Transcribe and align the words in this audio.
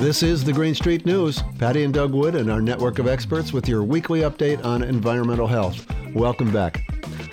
This 0.00 0.22
is 0.22 0.44
the 0.44 0.52
Green 0.52 0.76
Street 0.76 1.04
News. 1.06 1.42
Patti 1.58 1.82
and 1.82 1.92
Doug 1.92 2.14
Wood 2.14 2.36
and 2.36 2.52
our 2.52 2.60
network 2.60 3.00
of 3.00 3.08
experts 3.08 3.52
with 3.52 3.68
your 3.68 3.82
weekly 3.82 4.20
update 4.20 4.64
on 4.64 4.84
environmental 4.84 5.48
health. 5.48 5.84
Welcome 6.14 6.52
back. 6.52 6.87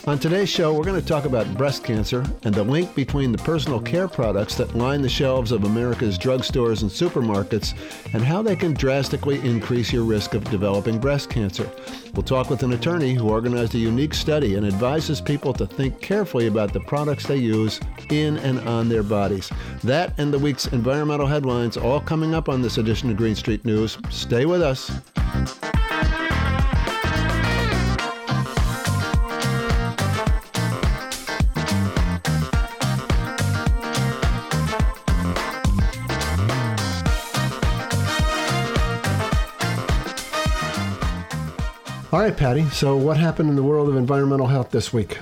On 0.08 0.20
today's 0.20 0.50
show, 0.50 0.72
we're 0.72 0.84
going 0.84 1.02
to 1.02 1.08
talk 1.08 1.26
about 1.26 1.52
breast 1.58 1.84
cancer 1.84 2.24
and 2.44 2.54
the 2.54 2.62
link 2.62 2.94
between 2.94 3.32
the 3.32 3.40
personal 3.40 3.82
care 3.82 4.08
products 4.08 4.54
that 4.54 4.76
line 4.76 5.02
the 5.02 5.10
shelves 5.10 5.52
of 5.52 5.64
America's 5.64 6.16
drugstores 6.16 6.84
and 6.84 6.92
supermarkets 6.92 7.74
and 8.14 8.23
how 8.23 8.44
they 8.44 8.55
can 8.55 8.76
drastically 8.76 9.40
increase 9.40 9.91
your 9.91 10.04
risk 10.04 10.36
of 10.36 10.44
developing 10.52 11.00
breast 11.00 11.32
cancer. 11.32 11.68
We'll 12.14 12.22
talk 12.22 12.52
with 12.52 12.62
an 12.62 12.73
attorney 12.73 13.16
who 13.16 13.32
organized 13.32 13.73
a 13.73 13.80
unique 13.80 14.14
study 14.14 14.54
and 14.54 14.68
advises 14.68 15.22
people 15.22 15.54
to 15.54 15.66
think 15.66 15.99
carefully 16.02 16.46
about 16.46 16.72
the 16.72 16.82
products 16.82 17.26
they 17.26 17.38
use 17.38 17.80
in 18.12 18.38
and 18.38 18.60
on 18.70 18.88
their 18.88 19.04
bodies. 19.04 19.52
That 19.84 20.13
and 20.20 20.32
the 20.32 20.38
week's 20.38 20.68
environmental 20.68 21.26
headlines 21.26 21.77
all 21.77 21.99
coming 21.99 22.35
up 22.35 22.48
on 22.48 22.62
this 22.62 22.77
edition 22.77 23.10
of 23.10 23.18
Green 23.18 23.35
Street 23.35 23.66
News. 23.66 23.98
Stay 24.12 24.46
with 24.46 24.62
us. 24.62 24.91
All 42.16 42.22
right, 42.22 42.38
Patti. 42.38 42.70
So, 42.70 42.96
what 42.96 43.18
happened 43.18 43.50
in 43.50 43.58
the 43.58 43.62
world 43.62 43.90
of 43.90 43.98
environmental 43.98 44.48
health 44.48 44.72
this 44.72 44.94
week? 44.94 45.18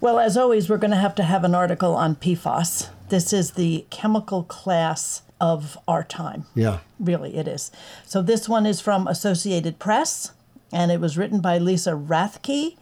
Well, 0.00 0.18
as 0.18 0.36
always, 0.36 0.68
we're 0.68 0.76
going 0.76 0.90
to 0.90 0.96
have 0.96 1.14
to 1.14 1.22
have 1.22 1.44
an 1.44 1.54
article 1.54 1.94
on 1.94 2.16
PFAS. 2.16 2.88
This 3.08 3.32
is 3.32 3.52
the 3.52 3.86
chemical 3.90 4.42
class 4.42 5.22
of 5.40 5.78
our 5.86 6.02
time. 6.02 6.46
Yeah. 6.56 6.80
Really, 6.98 7.36
it 7.36 7.46
is. 7.46 7.70
So, 8.04 8.20
this 8.20 8.48
one 8.48 8.66
is 8.66 8.80
from 8.80 9.06
Associated 9.06 9.78
Press, 9.78 10.32
and 10.72 10.90
it 10.90 11.00
was 11.00 11.16
written 11.16 11.40
by 11.40 11.56
Lisa 11.56 11.92
Rathke 11.92 12.76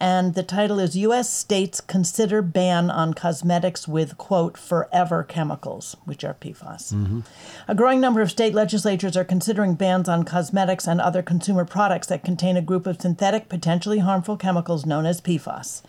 and 0.00 0.34
the 0.34 0.42
title 0.42 0.78
is 0.78 0.96
U.S. 0.96 1.30
States 1.30 1.80
Consider 1.80 2.40
Ban 2.40 2.90
on 2.90 3.12
Cosmetics 3.12 3.86
with, 3.86 4.16
quote, 4.16 4.56
Forever 4.56 5.22
Chemicals, 5.22 5.94
which 6.06 6.24
are 6.24 6.34
PFAS. 6.34 6.94
Mm-hmm. 6.94 7.20
A 7.68 7.74
growing 7.74 8.00
number 8.00 8.22
of 8.22 8.30
state 8.30 8.54
legislatures 8.54 9.16
are 9.16 9.24
considering 9.24 9.74
bans 9.74 10.08
on 10.08 10.24
cosmetics 10.24 10.88
and 10.88 11.00
other 11.00 11.22
consumer 11.22 11.66
products 11.66 12.06
that 12.06 12.24
contain 12.24 12.56
a 12.56 12.62
group 12.62 12.86
of 12.86 13.00
synthetic, 13.00 13.50
potentially 13.50 13.98
harmful 13.98 14.38
chemicals 14.38 14.86
known 14.86 15.04
as 15.04 15.20
PFAS. 15.20 15.82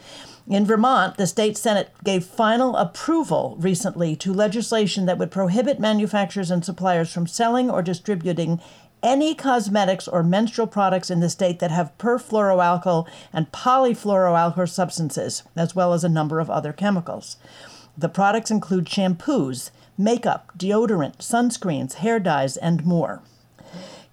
In 0.47 0.65
Vermont, 0.65 1.17
the 1.17 1.27
state 1.27 1.55
Senate 1.55 1.91
gave 2.03 2.25
final 2.25 2.75
approval 2.75 3.55
recently 3.59 4.15
to 4.17 4.33
legislation 4.33 5.05
that 5.05 5.17
would 5.17 5.31
prohibit 5.31 5.79
manufacturers 5.79 6.51
and 6.51 6.65
suppliers 6.65 7.13
from 7.13 7.27
selling 7.27 7.69
or 7.69 7.81
distributing 7.81 8.59
any 9.03 9.33
cosmetics 9.33 10.07
or 10.07 10.23
menstrual 10.23 10.67
products 10.67 11.09
in 11.09 11.19
the 11.19 11.29
state 11.29 11.59
that 11.59 11.71
have 11.71 11.97
perfluoroalkyl 11.97 13.07
and 13.33 13.51
polyfluoroalkyl 13.51 14.69
substances, 14.69 15.43
as 15.55 15.75
well 15.75 15.93
as 15.93 16.03
a 16.03 16.09
number 16.09 16.39
of 16.39 16.49
other 16.49 16.73
chemicals. 16.73 17.37
The 17.97 18.09
products 18.09 18.51
include 18.51 18.85
shampoos, 18.85 19.71
makeup, 19.97 20.51
deodorant, 20.57 21.17
sunscreens, 21.17 21.95
hair 21.95 22.19
dyes, 22.19 22.57
and 22.57 22.85
more. 22.85 23.21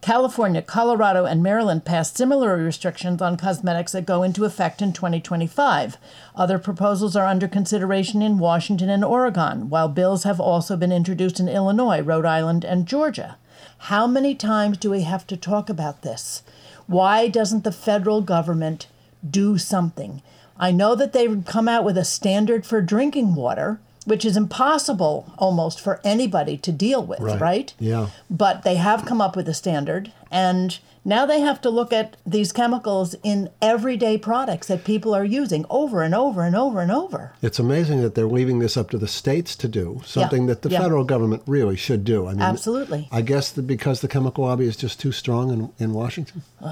California, 0.00 0.62
Colorado, 0.62 1.24
and 1.24 1.42
Maryland 1.42 1.84
passed 1.84 2.16
similar 2.16 2.56
restrictions 2.56 3.20
on 3.20 3.36
cosmetics 3.36 3.92
that 3.92 4.06
go 4.06 4.22
into 4.22 4.44
effect 4.44 4.80
in 4.80 4.92
2025. 4.92 5.98
Other 6.36 6.58
proposals 6.58 7.16
are 7.16 7.26
under 7.26 7.48
consideration 7.48 8.22
in 8.22 8.38
Washington 8.38 8.88
and 8.88 9.04
Oregon, 9.04 9.68
while 9.68 9.88
bills 9.88 10.22
have 10.22 10.38
also 10.38 10.76
been 10.76 10.92
introduced 10.92 11.40
in 11.40 11.48
Illinois, 11.48 12.00
Rhode 12.00 12.26
Island, 12.26 12.64
and 12.64 12.86
Georgia. 12.86 13.36
How 13.78 14.06
many 14.06 14.34
times 14.34 14.78
do 14.78 14.90
we 14.90 15.02
have 15.02 15.26
to 15.28 15.36
talk 15.36 15.70
about 15.70 16.02
this? 16.02 16.42
Why 16.86 17.28
doesn't 17.28 17.64
the 17.64 17.72
federal 17.72 18.20
government 18.20 18.86
do 19.28 19.58
something? 19.58 20.22
I 20.58 20.72
know 20.72 20.94
that 20.94 21.12
they've 21.12 21.44
come 21.46 21.68
out 21.68 21.84
with 21.84 21.96
a 21.96 22.04
standard 22.04 22.66
for 22.66 22.80
drinking 22.80 23.34
water, 23.34 23.78
which 24.04 24.24
is 24.24 24.36
impossible 24.36 25.32
almost 25.38 25.80
for 25.80 26.00
anybody 26.02 26.56
to 26.58 26.72
deal 26.72 27.04
with, 27.04 27.20
right? 27.20 27.40
right? 27.40 27.74
Yeah. 27.78 28.08
But 28.28 28.62
they 28.62 28.74
have 28.74 29.04
come 29.04 29.20
up 29.20 29.36
with 29.36 29.48
a 29.48 29.54
standard, 29.54 30.12
and 30.30 30.78
now 31.04 31.24
they 31.24 31.40
have 31.40 31.60
to 31.62 31.70
look 31.70 31.92
at 31.92 32.16
these 32.26 32.52
chemicals 32.52 33.14
in 33.22 33.48
everyday 33.62 34.18
products 34.18 34.66
that 34.66 34.84
people 34.84 35.14
are 35.14 35.24
using 35.24 35.64
over 35.70 36.02
and 36.02 36.14
over 36.14 36.42
and 36.42 36.54
over 36.54 36.80
and 36.80 36.92
over. 36.92 37.32
It's 37.40 37.58
amazing 37.58 38.02
that 38.02 38.14
they're 38.14 38.26
leaving 38.26 38.58
this 38.58 38.76
up 38.76 38.90
to 38.90 38.98
the 38.98 39.08
states 39.08 39.56
to 39.56 39.68
do, 39.68 40.02
something 40.04 40.42
yeah. 40.42 40.48
that 40.48 40.62
the 40.62 40.68
yeah. 40.68 40.80
federal 40.80 41.04
government 41.04 41.42
really 41.46 41.76
should 41.76 42.04
do. 42.04 42.26
I 42.26 42.32
mean, 42.32 42.42
Absolutely. 42.42 43.08
I 43.10 43.22
guess 43.22 43.50
that 43.52 43.62
because 43.62 44.02
the 44.02 44.08
chemical 44.08 44.44
lobby 44.44 44.66
is 44.66 44.76
just 44.76 45.00
too 45.00 45.12
strong 45.12 45.50
in, 45.50 45.72
in 45.78 45.94
Washington. 45.94 46.42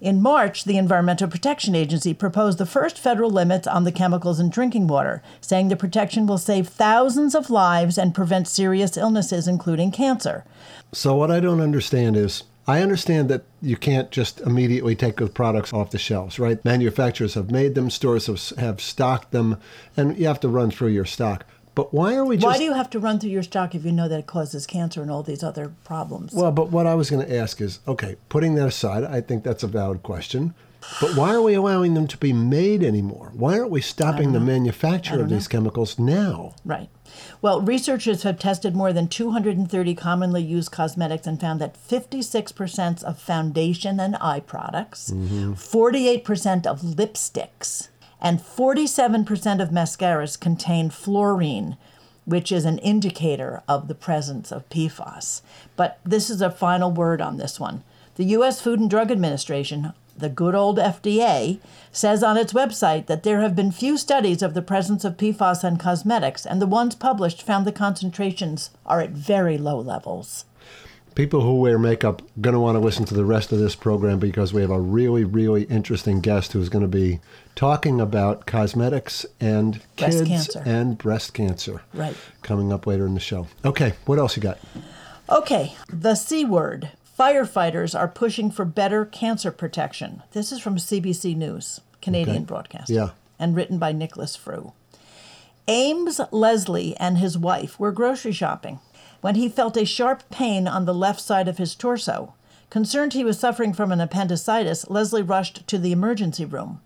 In 0.00 0.22
March, 0.22 0.64
the 0.64 0.76
Environmental 0.76 1.28
Protection 1.28 1.74
Agency 1.74 2.12
proposed 2.12 2.58
the 2.58 2.66
first 2.66 2.98
federal 2.98 3.30
limits 3.30 3.66
on 3.66 3.84
the 3.84 3.92
chemicals 3.92 4.38
in 4.38 4.50
drinking 4.50 4.86
water, 4.88 5.22
saying 5.40 5.68
the 5.68 5.76
protection 5.76 6.26
will 6.26 6.38
save 6.38 6.68
thousands 6.68 7.34
of 7.34 7.50
lives 7.50 7.96
and 7.96 8.14
prevent 8.14 8.48
serious 8.48 8.96
illnesses, 8.96 9.48
including 9.48 9.90
cancer. 9.90 10.44
So, 10.96 11.14
what 11.14 11.30
I 11.30 11.40
don't 11.40 11.60
understand 11.60 12.16
is 12.16 12.44
I 12.66 12.80
understand 12.80 13.28
that 13.28 13.44
you 13.60 13.76
can't 13.76 14.10
just 14.10 14.40
immediately 14.40 14.96
take 14.96 15.16
the 15.16 15.26
products 15.26 15.74
off 15.74 15.90
the 15.90 15.98
shelves, 15.98 16.38
right? 16.38 16.64
Manufacturers 16.64 17.34
have 17.34 17.50
made 17.50 17.74
them, 17.74 17.90
stores 17.90 18.28
have, 18.28 18.40
have 18.58 18.80
stocked 18.80 19.30
them, 19.30 19.58
and 19.94 20.16
you 20.16 20.26
have 20.26 20.40
to 20.40 20.48
run 20.48 20.70
through 20.70 20.88
your 20.88 21.04
stock. 21.04 21.44
But 21.74 21.92
why 21.92 22.14
are 22.14 22.24
we 22.24 22.38
just. 22.38 22.46
Why 22.46 22.56
do 22.56 22.64
you 22.64 22.72
have 22.72 22.88
to 22.90 22.98
run 22.98 23.20
through 23.20 23.28
your 23.28 23.42
stock 23.42 23.74
if 23.74 23.84
you 23.84 23.92
know 23.92 24.08
that 24.08 24.20
it 24.20 24.26
causes 24.26 24.66
cancer 24.66 25.02
and 25.02 25.10
all 25.10 25.22
these 25.22 25.42
other 25.42 25.70
problems? 25.84 26.32
Well, 26.32 26.50
but 26.50 26.70
what 26.70 26.86
I 26.86 26.94
was 26.94 27.10
going 27.10 27.26
to 27.26 27.36
ask 27.36 27.60
is 27.60 27.80
okay, 27.86 28.16
putting 28.30 28.54
that 28.54 28.66
aside, 28.66 29.04
I 29.04 29.20
think 29.20 29.44
that's 29.44 29.62
a 29.62 29.68
valid 29.68 30.02
question. 30.02 30.54
But 31.02 31.14
why 31.14 31.34
are 31.34 31.42
we 31.42 31.52
allowing 31.52 31.92
them 31.92 32.06
to 32.06 32.16
be 32.16 32.32
made 32.32 32.82
anymore? 32.82 33.32
Why 33.34 33.58
aren't 33.58 33.70
we 33.70 33.82
stopping 33.82 34.32
the 34.32 34.40
manufacture 34.40 35.20
of 35.20 35.28
these 35.28 35.46
chemicals 35.46 35.98
now? 35.98 36.54
Right. 36.64 36.88
Well, 37.42 37.60
researchers 37.60 38.22
have 38.22 38.38
tested 38.38 38.74
more 38.74 38.92
than 38.92 39.08
230 39.08 39.94
commonly 39.94 40.42
used 40.42 40.70
cosmetics 40.70 41.26
and 41.26 41.40
found 41.40 41.60
that 41.60 41.76
56% 41.76 43.04
of 43.04 43.18
foundation 43.18 44.00
and 44.00 44.16
eye 44.20 44.40
products, 44.40 45.10
mm-hmm. 45.10 45.52
48% 45.52 46.66
of 46.66 46.80
lipsticks, 46.80 47.88
and 48.20 48.40
47% 48.40 49.62
of 49.62 49.70
mascaras 49.70 50.40
contain 50.40 50.90
fluorine, 50.90 51.76
which 52.24 52.50
is 52.50 52.64
an 52.64 52.78
indicator 52.78 53.62
of 53.68 53.88
the 53.88 53.94
presence 53.94 54.50
of 54.50 54.68
PFAS. 54.68 55.42
But 55.76 56.00
this 56.04 56.30
is 56.30 56.40
a 56.40 56.50
final 56.50 56.90
word 56.90 57.20
on 57.20 57.36
this 57.36 57.60
one. 57.60 57.84
The 58.16 58.24
U.S. 58.24 58.60
Food 58.60 58.80
and 58.80 58.88
Drug 58.88 59.10
Administration 59.10 59.92
the 60.18 60.28
good 60.28 60.54
old 60.54 60.78
FDA, 60.78 61.58
says 61.92 62.22
on 62.22 62.36
its 62.36 62.52
website 62.52 63.06
that 63.06 63.22
there 63.22 63.40
have 63.40 63.56
been 63.56 63.70
few 63.70 63.96
studies 63.96 64.42
of 64.42 64.54
the 64.54 64.62
presence 64.62 65.04
of 65.04 65.16
PFAS 65.16 65.64
in 65.64 65.76
cosmetics, 65.78 66.44
and 66.44 66.60
the 66.60 66.66
ones 66.66 66.94
published 66.94 67.42
found 67.42 67.66
the 67.66 67.72
concentrations 67.72 68.70
are 68.84 69.00
at 69.00 69.10
very 69.10 69.58
low 69.58 69.80
levels. 69.80 70.44
People 71.14 71.40
who 71.40 71.58
wear 71.60 71.78
makeup 71.78 72.20
going 72.42 72.52
to 72.52 72.60
want 72.60 72.76
to 72.76 72.78
listen 72.78 73.06
to 73.06 73.14
the 73.14 73.24
rest 73.24 73.50
of 73.50 73.58
this 73.58 73.74
program 73.74 74.18
because 74.18 74.52
we 74.52 74.60
have 74.60 74.70
a 74.70 74.78
really, 74.78 75.24
really 75.24 75.62
interesting 75.64 76.20
guest 76.20 76.52
who's 76.52 76.68
going 76.68 76.82
to 76.82 76.88
be 76.88 77.20
talking 77.54 78.02
about 78.02 78.44
cosmetics 78.44 79.24
and 79.40 79.80
breast 79.96 80.18
kids 80.18 80.28
cancer. 80.28 80.62
and 80.66 80.98
breast 80.98 81.32
cancer. 81.32 81.80
Right. 81.94 82.14
Coming 82.42 82.70
up 82.70 82.86
later 82.86 83.06
in 83.06 83.14
the 83.14 83.20
show. 83.20 83.46
Okay, 83.64 83.94
what 84.04 84.18
else 84.18 84.36
you 84.36 84.42
got? 84.42 84.58
Okay, 85.30 85.74
the 85.88 86.14
C 86.14 86.44
word. 86.44 86.90
Firefighters 87.18 87.98
are 87.98 88.08
pushing 88.08 88.50
for 88.50 88.66
better 88.66 89.06
cancer 89.06 89.50
protection. 89.50 90.22
This 90.32 90.52
is 90.52 90.60
from 90.60 90.76
CBC 90.76 91.34
News, 91.34 91.80
Canadian 92.02 92.38
okay. 92.38 92.44
broadcast. 92.44 92.90
Yeah. 92.90 93.10
And 93.38 93.56
written 93.56 93.78
by 93.78 93.92
Nicholas 93.92 94.36
Frew. 94.36 94.72
Ames 95.66 96.20
Leslie 96.30 96.94
and 96.98 97.16
his 97.16 97.38
wife 97.38 97.80
were 97.80 97.90
grocery 97.90 98.32
shopping 98.32 98.80
when 99.22 99.34
he 99.34 99.48
felt 99.48 99.78
a 99.78 99.86
sharp 99.86 100.28
pain 100.30 100.68
on 100.68 100.84
the 100.84 100.94
left 100.94 101.20
side 101.20 101.48
of 101.48 101.56
his 101.56 101.74
torso. 101.74 102.34
Concerned 102.68 103.14
he 103.14 103.24
was 103.24 103.38
suffering 103.38 103.72
from 103.72 103.92
an 103.92 104.00
appendicitis, 104.00 104.88
Leslie 104.90 105.22
rushed 105.22 105.66
to 105.68 105.78
the 105.78 105.92
emergency 105.92 106.44
room. 106.44 106.82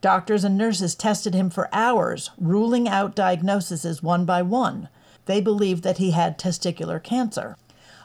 Doctors 0.00 0.44
and 0.44 0.56
nurses 0.56 0.94
tested 0.94 1.34
him 1.34 1.50
for 1.50 1.68
hours, 1.72 2.30
ruling 2.38 2.88
out 2.88 3.14
diagnoses 3.14 4.02
one 4.02 4.24
by 4.24 4.40
one. 4.40 4.88
They 5.26 5.40
believed 5.40 5.82
that 5.84 5.98
he 5.98 6.12
had 6.12 6.38
testicular 6.38 7.02
cancer. 7.02 7.56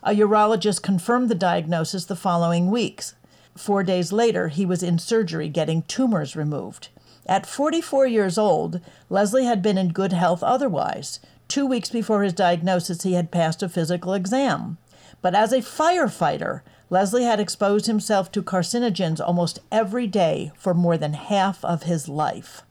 A 0.04 0.12
urologist 0.12 0.82
confirmed 0.82 1.30
the 1.30 1.36
diagnosis 1.36 2.06
the 2.06 2.16
following 2.16 2.72
weeks. 2.72 3.16
Four 3.56 3.84
days 3.84 4.12
later, 4.12 4.48
he 4.48 4.66
was 4.66 4.82
in 4.82 5.00
surgery 5.00 5.50
getting 5.50 5.82
tumors 5.84 6.36
removed. 6.36 6.90
At 7.26 7.46
44 7.46 8.08
years 8.08 8.38
old, 8.38 8.80
Leslie 9.10 9.46
had 9.46 9.62
been 9.62 9.78
in 9.78 9.90
good 9.90 10.14
health 10.14 10.42
otherwise. 10.42 11.20
Two 11.48 11.66
weeks 11.66 11.90
before 11.90 12.24
his 12.24 12.34
diagnosis, 12.34 13.04
he 13.04 13.14
had 13.14 13.32
passed 13.32 13.62
a 13.62 13.70
physical 13.70 14.14
exam. 14.14 14.78
But 15.22 15.36
as 15.36 15.52
a 15.52 15.60
firefighter, 15.60 16.62
Leslie 16.90 17.26
had 17.26 17.40
exposed 17.40 17.86
himself 17.86 18.32
to 18.32 18.42
carcinogens 18.42 19.20
almost 19.20 19.60
every 19.72 20.08
day 20.08 20.52
for 20.56 20.74
more 20.74 20.98
than 20.98 21.14
half 21.14 21.64
of 21.66 21.84
his 21.84 22.08
life. 22.08 22.64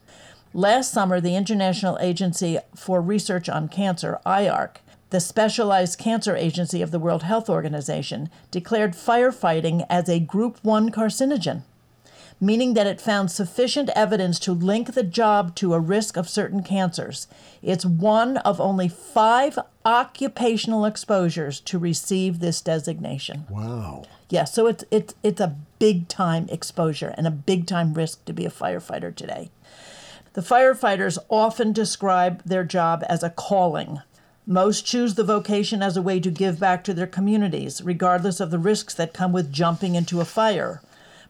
Last 0.54 0.92
summer, 0.92 1.20
the 1.20 1.36
International 1.36 1.98
Agency 2.00 2.58
for 2.74 3.02
Research 3.02 3.48
on 3.48 3.68
Cancer, 3.68 4.18
IARC, 4.24 4.76
the 5.10 5.20
Specialized 5.20 5.98
Cancer 5.98 6.36
Agency 6.36 6.82
of 6.82 6.90
the 6.90 6.98
World 6.98 7.22
Health 7.22 7.48
Organization, 7.48 8.28
declared 8.50 8.92
firefighting 8.92 9.86
as 9.88 10.08
a 10.08 10.20
Group 10.20 10.58
1 10.62 10.90
carcinogen, 10.90 11.62
meaning 12.40 12.74
that 12.74 12.86
it 12.86 13.00
found 13.00 13.30
sufficient 13.30 13.88
evidence 13.96 14.38
to 14.40 14.52
link 14.52 14.92
the 14.92 15.02
job 15.02 15.54
to 15.56 15.74
a 15.74 15.80
risk 15.80 16.16
of 16.16 16.28
certain 16.28 16.62
cancers. 16.62 17.26
It's 17.62 17.86
one 17.86 18.36
of 18.38 18.60
only 18.60 18.88
five 18.88 19.58
occupational 19.84 20.84
exposures 20.84 21.60
to 21.60 21.78
receive 21.78 22.38
this 22.40 22.60
designation. 22.60 23.46
Wow. 23.48 24.04
Yeah, 24.28 24.44
so 24.44 24.66
it's 24.66 24.84
it's 24.90 25.14
it's 25.22 25.40
a 25.40 25.56
big 25.78 26.06
time 26.08 26.48
exposure 26.50 27.14
and 27.16 27.26
a 27.26 27.30
big 27.30 27.66
time 27.66 27.94
risk 27.94 28.26
to 28.26 28.34
be 28.34 28.44
a 28.44 28.50
firefighter 28.50 29.14
today. 29.14 29.50
The 30.34 30.42
firefighters 30.42 31.18
often 31.30 31.72
describe 31.72 32.42
their 32.44 32.62
job 32.62 33.02
as 33.08 33.22
a 33.22 33.30
calling. 33.30 34.00
Most 34.50 34.86
choose 34.86 35.14
the 35.14 35.24
vocation 35.24 35.82
as 35.82 35.94
a 35.98 36.00
way 36.00 36.20
to 36.20 36.30
give 36.30 36.58
back 36.58 36.82
to 36.84 36.94
their 36.94 37.06
communities, 37.06 37.82
regardless 37.82 38.40
of 38.40 38.50
the 38.50 38.58
risks 38.58 38.94
that 38.94 39.12
come 39.12 39.30
with 39.30 39.52
jumping 39.52 39.94
into 39.94 40.22
a 40.22 40.24
fire. 40.24 40.80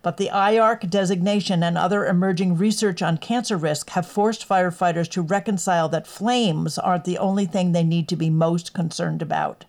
But 0.03 0.19
the 0.19 0.31
IARC 0.33 0.89
designation 0.89 1.65
and 1.65 1.77
other 1.77 2.07
emerging 2.07 2.57
research 2.57 3.03
on 3.03 3.19
cancer 3.19 3.57
risk 3.57 3.91
have 3.91 4.07
forced 4.07 4.49
firefighters 4.49 5.11
to 5.11 5.23
reconcile 5.23 5.89
that 5.89 6.07
flames 6.07 6.79
aren't 6.79 7.05
the 7.05 7.19
only 7.19 7.45
thing 7.45 7.73
they 7.73 7.83
need 7.83 8.07
to 8.07 8.15
be 8.15 8.31
most 8.31 8.73
concerned 8.73 9.21
about. 9.21 9.65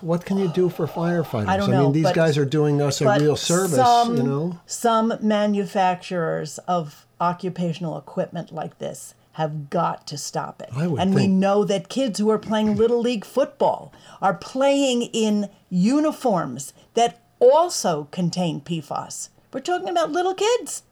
What 0.00 0.24
can 0.24 0.38
you 0.38 0.48
do 0.48 0.70
for 0.70 0.86
firefighters? 0.86 1.48
I 1.48 1.58
don't 1.58 1.70
know. 1.70 1.80
I 1.80 1.82
mean, 1.82 1.92
these 1.92 2.04
but- 2.04 2.14
guys 2.14 2.38
are 2.38 2.46
doing 2.46 2.80
us 2.80 3.02
a 3.02 3.18
real 3.18 3.36
service, 3.36 3.76
some, 3.76 4.16
you 4.16 4.22
know? 4.22 4.60
Some 4.64 5.12
manufacturers 5.20 6.56
of 6.66 7.04
occupational 7.20 7.98
equipment 7.98 8.50
like 8.50 8.78
this 8.78 9.12
have 9.36 9.68
got 9.68 10.06
to 10.06 10.16
stop 10.16 10.62
it. 10.62 10.70
And 10.74 11.14
we 11.14 11.26
know 11.26 11.62
that 11.64 11.90
kids 11.90 12.18
who 12.18 12.30
are 12.30 12.38
playing 12.38 12.74
little 12.76 13.00
league 13.00 13.24
football 13.24 13.92
are 14.22 14.32
playing 14.32 15.02
in 15.12 15.50
uniforms 15.68 16.72
that 16.94 17.20
also 17.38 18.08
contain 18.10 18.62
PFAS. 18.62 19.28
We're 19.52 19.60
talking 19.60 19.90
about 19.90 20.10
little 20.10 20.32
kids. 20.32 20.82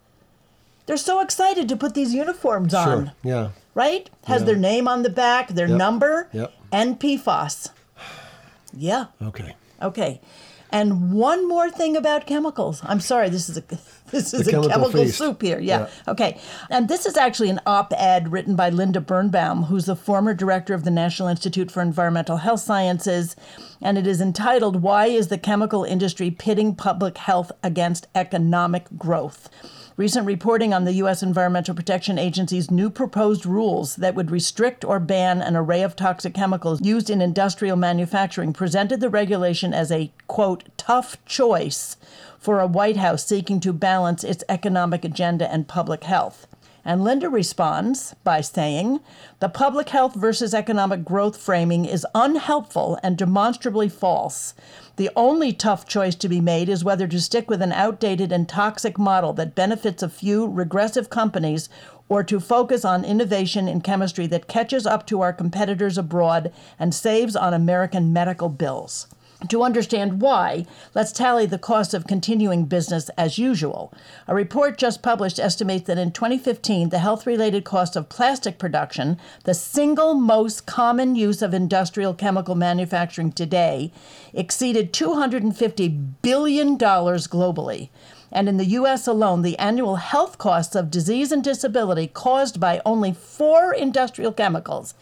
They're 0.84 0.98
so 0.98 1.20
excited 1.20 1.70
to 1.70 1.76
put 1.76 1.94
these 1.94 2.12
uniforms 2.12 2.74
on, 2.74 2.84
Sure. 3.06 3.12
Yeah. 3.22 3.48
right? 3.74 4.10
Has 4.26 4.42
Yeah. 4.42 4.46
their 4.48 4.56
name 4.56 4.86
on 4.88 5.02
the 5.04 5.08
back, 5.10 5.48
their 5.48 5.66
Yep. 5.68 5.78
number, 5.78 6.28
Yep. 6.32 6.52
and 6.70 7.00
PFAS. 7.00 7.70
Yeah. 8.76 9.06
Okay. 9.22 9.54
Okay. 9.80 10.20
And 10.74 11.12
one 11.12 11.46
more 11.46 11.70
thing 11.70 11.96
about 11.96 12.26
chemicals. 12.26 12.82
I'm 12.84 12.98
sorry, 12.98 13.28
this 13.28 13.48
is 13.48 13.56
a 13.56 13.60
this 14.10 14.34
is 14.34 14.46
The 14.46 14.60
a 14.60 14.68
chemical 14.68 15.06
soup 15.06 15.40
here. 15.40 15.60
Yeah. 15.60 15.82
Yeah. 15.82 16.12
Okay. 16.12 16.40
And 16.68 16.88
this 16.88 17.06
is 17.06 17.16
actually 17.16 17.48
an 17.50 17.60
op-ed 17.64 18.32
written 18.32 18.56
by 18.56 18.70
Linda 18.70 19.00
Birnbaum, 19.00 19.64
who's 19.64 19.86
the 19.86 19.94
former 19.94 20.34
director 20.34 20.74
of 20.74 20.82
the 20.82 20.90
National 20.90 21.28
Institute 21.28 21.70
for 21.70 21.80
Environmental 21.80 22.38
Health 22.38 22.60
Sciences, 22.60 23.36
and 23.80 23.96
it 23.96 24.06
is 24.06 24.20
entitled 24.20 24.82
"Why 24.82 25.06
is 25.06 25.28
the 25.28 25.38
chemical 25.38 25.84
industry 25.84 26.32
pitting 26.32 26.74
public 26.74 27.18
health 27.18 27.52
against 27.62 28.08
economic 28.16 28.86
growth?" 28.98 29.48
Recent 29.96 30.26
reporting 30.26 30.74
on 30.74 30.82
the 30.82 30.94
U.S. 30.94 31.22
Environmental 31.22 31.72
Protection 31.72 32.18
Agency's 32.18 32.68
new 32.68 32.90
proposed 32.90 33.46
rules 33.46 33.94
that 33.94 34.16
would 34.16 34.32
restrict 34.32 34.84
or 34.84 34.98
ban 34.98 35.40
an 35.40 35.54
array 35.54 35.82
of 35.82 35.94
toxic 35.94 36.34
chemicals 36.34 36.84
used 36.84 37.10
in 37.10 37.22
industrial 37.22 37.76
manufacturing 37.76 38.52
presented 38.52 38.98
the 38.98 39.08
regulation 39.08 39.72
as 39.72 39.92
a, 39.92 40.10
quote, 40.26 40.64
tough 40.76 41.24
choice 41.26 41.96
for 42.40 42.58
a 42.58 42.66
White 42.66 42.96
House 42.96 43.24
seeking 43.24 43.60
to 43.60 43.72
balance 43.72 44.24
its 44.24 44.42
economic 44.48 45.04
agenda 45.04 45.48
and 45.48 45.68
public 45.68 46.02
health. 46.02 46.48
And 46.86 47.02
Linda 47.02 47.30
responds 47.30 48.14
by 48.24 48.42
saying, 48.42 49.00
The 49.40 49.48
public 49.48 49.88
health 49.88 50.14
versus 50.14 50.52
economic 50.52 51.02
growth 51.02 51.36
framing 51.36 51.86
is 51.86 52.06
unhelpful 52.14 52.98
and 53.02 53.16
demonstrably 53.16 53.88
false. 53.88 54.52
The 54.96 55.10
only 55.16 55.54
tough 55.54 55.86
choice 55.86 56.14
to 56.16 56.28
be 56.28 56.42
made 56.42 56.68
is 56.68 56.84
whether 56.84 57.08
to 57.08 57.20
stick 57.20 57.48
with 57.48 57.62
an 57.62 57.72
outdated 57.72 58.32
and 58.32 58.46
toxic 58.46 58.98
model 58.98 59.32
that 59.32 59.54
benefits 59.54 60.02
a 60.02 60.10
few 60.10 60.46
regressive 60.46 61.08
companies 61.08 61.70
or 62.10 62.22
to 62.22 62.38
focus 62.38 62.84
on 62.84 63.02
innovation 63.02 63.66
in 63.66 63.80
chemistry 63.80 64.26
that 64.26 64.46
catches 64.46 64.86
up 64.86 65.06
to 65.06 65.22
our 65.22 65.32
competitors 65.32 65.96
abroad 65.96 66.52
and 66.78 66.94
saves 66.94 67.34
on 67.34 67.54
American 67.54 68.12
medical 68.12 68.50
bills. 68.50 69.06
To 69.48 69.62
understand 69.62 70.22
why, 70.22 70.64
let's 70.94 71.12
tally 71.12 71.44
the 71.44 71.58
cost 71.58 71.92
of 71.92 72.06
continuing 72.06 72.64
business 72.64 73.10
as 73.18 73.38
usual. 73.38 73.92
A 74.26 74.34
report 74.34 74.78
just 74.78 75.02
published 75.02 75.38
estimates 75.38 75.86
that 75.86 75.98
in 75.98 76.12
2015, 76.12 76.88
the 76.88 76.98
health 76.98 77.26
related 77.26 77.64
cost 77.64 77.94
of 77.94 78.08
plastic 78.08 78.58
production, 78.58 79.18
the 79.44 79.52
single 79.52 80.14
most 80.14 80.66
common 80.66 81.14
use 81.14 81.42
of 81.42 81.52
industrial 81.52 82.14
chemical 82.14 82.54
manufacturing 82.54 83.32
today, 83.32 83.92
exceeded 84.32 84.92
$250 84.92 86.12
billion 86.22 86.78
globally. 86.78 87.90
And 88.32 88.48
in 88.48 88.56
the 88.56 88.64
US 88.64 89.06
alone, 89.06 89.42
the 89.42 89.58
annual 89.58 89.96
health 89.96 90.38
costs 90.38 90.74
of 90.74 90.90
disease 90.90 91.30
and 91.30 91.44
disability 91.44 92.06
caused 92.08 92.58
by 92.58 92.80
only 92.86 93.12
four 93.12 93.74
industrial 93.74 94.32
chemicals 94.32 94.94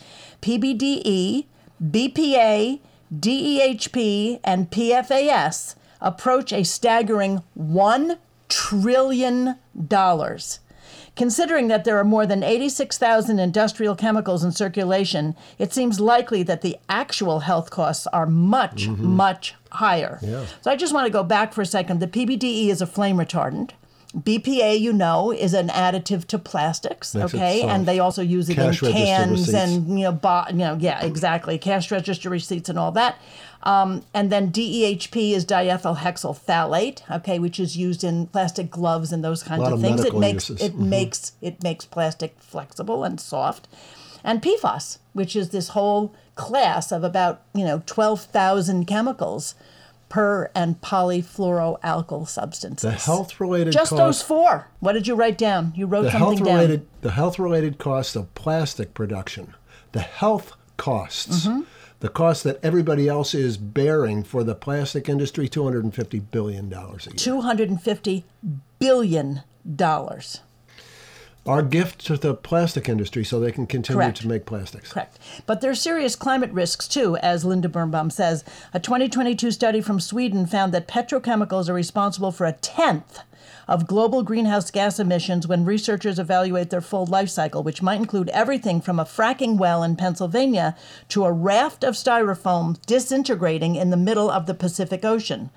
PBDE, 0.42 1.46
BPA, 1.82 2.80
DEHP, 3.12 4.40
and 4.42 4.70
PFAS 4.70 5.74
approach 6.00 6.52
a 6.52 6.64
staggering 6.64 7.42
$1 7.58 8.18
trillion. 8.48 9.56
Considering 11.14 11.68
that 11.68 11.84
there 11.84 11.98
are 11.98 12.04
more 12.04 12.24
than 12.24 12.42
86,000 12.42 13.38
industrial 13.38 13.94
chemicals 13.94 14.42
in 14.42 14.50
circulation, 14.50 15.36
it 15.58 15.72
seems 15.72 16.00
likely 16.00 16.42
that 16.42 16.62
the 16.62 16.78
actual 16.88 17.40
health 17.40 17.70
costs 17.70 18.06
are 18.08 18.26
much, 18.26 18.88
mm-hmm. 18.88 19.04
much 19.04 19.54
higher. 19.72 20.18
Yeah. 20.22 20.46
So 20.62 20.70
I 20.70 20.76
just 20.76 20.94
want 20.94 21.06
to 21.06 21.12
go 21.12 21.22
back 21.22 21.52
for 21.52 21.60
a 21.60 21.66
second. 21.66 22.00
The 22.00 22.06
PBDE 22.06 22.68
is 22.68 22.80
a 22.80 22.86
flame 22.86 23.18
retardant. 23.18 23.72
BPA, 24.16 24.78
you 24.78 24.92
know, 24.92 25.30
is 25.32 25.54
an 25.54 25.68
additive 25.68 26.26
to 26.26 26.38
plastics, 26.38 27.14
Makes 27.14 27.34
okay? 27.34 27.62
And 27.62 27.86
they 27.86 27.98
also 27.98 28.20
use 28.22 28.48
it 28.50 28.54
Cash 28.56 28.82
in 28.82 28.92
cans 28.92 29.48
and 29.54 29.88
you 29.98 30.04
know, 30.04 30.12
bo- 30.12 30.44
you 30.50 30.56
know, 30.56 30.76
yeah, 30.78 31.02
exactly, 31.04 31.56
cash 31.58 31.90
register 31.90 32.28
receipts 32.28 32.68
and 32.68 32.78
all 32.78 32.92
that. 32.92 33.16
Um, 33.62 34.02
and 34.12 34.30
then 34.30 34.50
DEHP 34.52 35.32
is 35.32 35.46
diethyl 35.46 35.98
hexyl 35.98 36.36
phthalate, 36.38 37.00
okay, 37.10 37.38
which 37.38 37.58
is 37.60 37.76
used 37.76 38.04
in 38.04 38.26
plastic 38.26 38.70
gloves 38.70 39.12
and 39.12 39.24
those 39.24 39.42
kinds 39.42 39.62
of 39.66 39.74
of 39.74 39.80
things. 39.80 40.04
It 40.04 40.14
makes 40.14 40.50
uses. 40.50 40.66
it 40.66 40.74
Mhm. 40.76 40.86
makes 40.88 41.32
it 41.40 41.62
makes 41.62 41.84
plastic 41.86 42.34
flexible 42.40 43.04
and 43.04 43.20
soft. 43.20 43.66
And 44.24 44.42
PFAS, 44.42 44.98
which 45.14 45.34
is 45.34 45.50
this 45.50 45.68
whole 45.68 46.12
class 46.34 46.92
of 46.92 47.02
about 47.04 47.40
you 47.54 47.64
know 47.64 47.82
twelve 47.86 48.20
thousand 48.22 48.86
chemicals 48.86 49.54
per 50.12 50.50
and 50.54 50.78
polyfluoroalkyl 50.82 52.28
substances. 52.28 52.82
The 52.82 52.90
health 52.90 53.40
related 53.40 53.72
Just 53.72 53.88
cost, 53.88 53.98
those 53.98 54.20
four. 54.20 54.68
What 54.78 54.92
did 54.92 55.06
you 55.06 55.14
write 55.14 55.38
down? 55.38 55.72
You 55.74 55.86
wrote 55.86 56.02
the 56.02 56.10
something 56.10 56.44
health 56.44 56.68
down. 56.68 56.86
the 57.00 57.12
health 57.12 57.38
related 57.38 57.78
cost 57.78 58.14
of 58.14 58.34
plastic 58.34 58.92
production. 58.92 59.54
The 59.92 60.00
health 60.00 60.52
costs. 60.76 61.46
Mm-hmm. 61.46 61.62
The 62.00 62.10
cost 62.10 62.44
that 62.44 62.62
everybody 62.62 63.08
else 63.08 63.32
is 63.32 63.56
bearing 63.56 64.22
for 64.22 64.44
the 64.44 64.54
plastic 64.54 65.08
industry, 65.08 65.48
two 65.48 65.64
hundred 65.64 65.84
and 65.84 65.94
fifty 65.94 66.20
billion 66.20 66.68
dollars 66.68 67.06
a 67.06 67.10
year. 67.10 67.16
Two 67.16 67.40
hundred 67.40 67.70
and 67.70 67.80
fifty 67.80 68.26
billion 68.78 69.40
dollars. 69.76 70.40
Our 71.44 71.62
gift 71.62 72.06
to 72.06 72.16
the 72.16 72.34
plastic 72.34 72.88
industry 72.88 73.24
so 73.24 73.40
they 73.40 73.50
can 73.50 73.66
continue 73.66 74.00
Correct. 74.00 74.18
to 74.18 74.28
make 74.28 74.46
plastics. 74.46 74.92
Correct. 74.92 75.18
But 75.44 75.60
there 75.60 75.72
are 75.72 75.74
serious 75.74 76.14
climate 76.14 76.52
risks 76.52 76.86
too, 76.86 77.16
as 77.16 77.44
Linda 77.44 77.68
Birnbaum 77.68 78.10
says. 78.10 78.44
A 78.72 78.78
2022 78.78 79.50
study 79.50 79.80
from 79.80 79.98
Sweden 79.98 80.46
found 80.46 80.72
that 80.72 80.86
petrochemicals 80.86 81.68
are 81.68 81.74
responsible 81.74 82.30
for 82.30 82.46
a 82.46 82.52
tenth 82.52 83.18
of 83.66 83.88
global 83.88 84.22
greenhouse 84.22 84.70
gas 84.70 85.00
emissions 85.00 85.48
when 85.48 85.64
researchers 85.64 86.18
evaluate 86.18 86.70
their 86.70 86.80
full 86.80 87.06
life 87.06 87.28
cycle, 87.28 87.64
which 87.64 87.82
might 87.82 88.00
include 88.00 88.28
everything 88.28 88.80
from 88.80 89.00
a 89.00 89.04
fracking 89.04 89.56
well 89.56 89.82
in 89.82 89.96
Pennsylvania 89.96 90.76
to 91.08 91.24
a 91.24 91.32
raft 91.32 91.82
of 91.82 91.94
styrofoam 91.94 92.80
disintegrating 92.86 93.74
in 93.74 93.90
the 93.90 93.96
middle 93.96 94.30
of 94.30 94.46
the 94.46 94.54
Pacific 94.54 95.04
Ocean. 95.04 95.50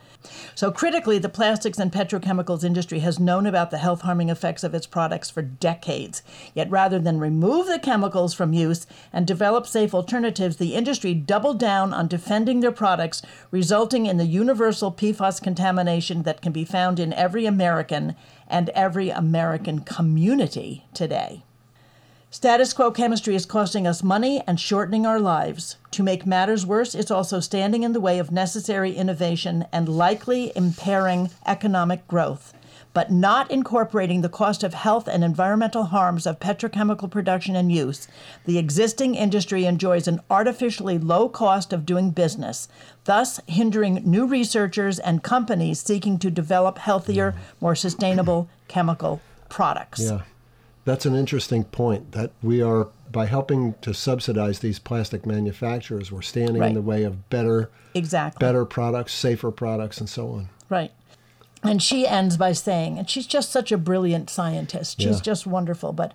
So, 0.56 0.72
critically, 0.72 1.18
the 1.20 1.30
plastics 1.30 1.80
and 1.80 1.92
petrochemicals 1.92 2.64
industry 2.64 3.00
has 3.00 3.20
known 3.20 3.46
about 3.46 3.72
the 3.72 3.78
health 3.78 4.02
harming 4.02 4.30
effects 4.30 4.64
of 4.64 4.74
its 4.74 4.88
products 4.88 5.30
for 5.30 5.42
decades. 5.42 6.22
Yet, 6.54 6.70
rather 6.70 7.00
than 7.00 7.20
remove 7.20 7.68
the 7.68 7.80
chemicals 7.80 8.34
from 8.34 8.54
use 8.54 8.88
and 9.12 9.28
develop 9.28 9.68
safe 9.68 9.94
alternatives, 9.94 10.58
the 10.58 10.76
industry 10.76 11.14
doubled 11.14 11.60
down 11.60 11.94
on 11.94 12.08
defending 12.08 12.60
their 12.60 12.72
products, 12.72 13.22
resulting 13.52 14.06
in 14.06 14.18
the 14.18 14.26
universal 14.26 14.92
PFAS 14.92 15.42
contamination 15.42 16.24
that 16.24 16.42
can 16.42 16.52
be 16.52 16.66
found 16.66 17.00
in 17.00 17.14
every 17.14 17.46
American 17.46 18.16
and 18.48 18.70
every 18.70 19.10
American 19.10 19.80
community 19.80 20.86
today. 20.94 21.44
Status 22.36 22.74
quo 22.74 22.92
chemistry 22.92 23.34
is 23.34 23.46
costing 23.46 23.88
us 23.88 24.04
money 24.04 24.44
and 24.46 24.60
shortening 24.60 25.06
our 25.06 25.22
lives. 25.22 25.78
To 25.92 26.04
make 26.04 26.26
matters 26.26 26.66
worse, 26.66 26.94
it's 26.94 27.10
also 27.10 27.40
standing 27.40 27.84
in 27.84 27.94
the 27.94 28.02
way 28.02 28.20
of 28.20 28.30
necessary 28.30 28.92
innovation 28.94 29.66
and 29.72 29.88
likely 29.88 30.52
impairing 30.54 31.30
economic 31.46 32.06
growth. 32.10 32.54
but 32.94 33.10
not 33.12 33.50
incorporating 33.52 34.22
the 34.22 34.30
cost 34.30 34.64
of 34.64 34.74
health 34.74 35.08
and 35.08 35.24
environmental 35.24 35.86
harms 35.86 36.26
of 36.26 36.40
petrochemical 36.40 37.12
production 37.12 37.56
and 37.56 37.72
use, 37.72 38.08
the 38.46 38.58
existing 38.58 39.16
industry 39.16 39.66
enjoys 39.66 40.08
an 40.08 40.22
artificially 40.30 40.98
low 40.98 41.28
cost 41.28 41.74
of 41.74 41.86
doing 41.86 42.10
business, 42.10 42.70
thus 43.04 43.40
hindering 43.48 43.96
new 44.06 44.26
researchers 44.26 44.98
and 45.00 45.24
companies 45.24 45.80
seeking 45.80 46.18
to 46.18 46.32
develop 46.32 46.78
healthier, 46.78 47.36
more 47.60 47.76
sustainable 47.76 48.50
chemical 48.70 49.22
products. 49.50 50.02
Yeah. 50.02 50.22
That's 50.86 51.06
an 51.06 51.16
interesting 51.16 51.64
point 51.66 52.12
that 52.14 52.32
we 52.44 52.62
are 52.62 52.88
by 53.12 53.26
helping 53.26 53.74
to 53.82 53.94
subsidize 53.94 54.60
these 54.60 54.78
plastic 54.78 55.26
manufacturers, 55.26 56.12
we're 56.12 56.22
standing 56.22 56.62
Right. 56.62 56.68
in 56.70 56.74
the 56.76 56.82
way 56.82 57.04
of 57.04 57.30
better 57.30 57.70
Exactly. 57.94 58.46
better 58.46 58.66
products, 58.66 59.14
safer 59.14 59.52
products 59.52 60.00
and 60.00 60.10
so 60.10 60.32
on. 60.32 60.50
Right. 60.70 60.92
And 61.64 61.82
she 61.82 62.06
ends 62.06 62.38
by 62.38 62.52
saying, 62.52 63.00
and 63.00 63.10
she's 63.10 63.26
just 63.26 63.52
such 63.52 63.72
a 63.72 63.78
brilliant 63.78 64.30
scientist. 64.30 65.02
She's 65.02 65.18
Yeah. 65.18 65.22
just 65.24 65.48
wonderful. 65.48 65.94
But 65.94 66.14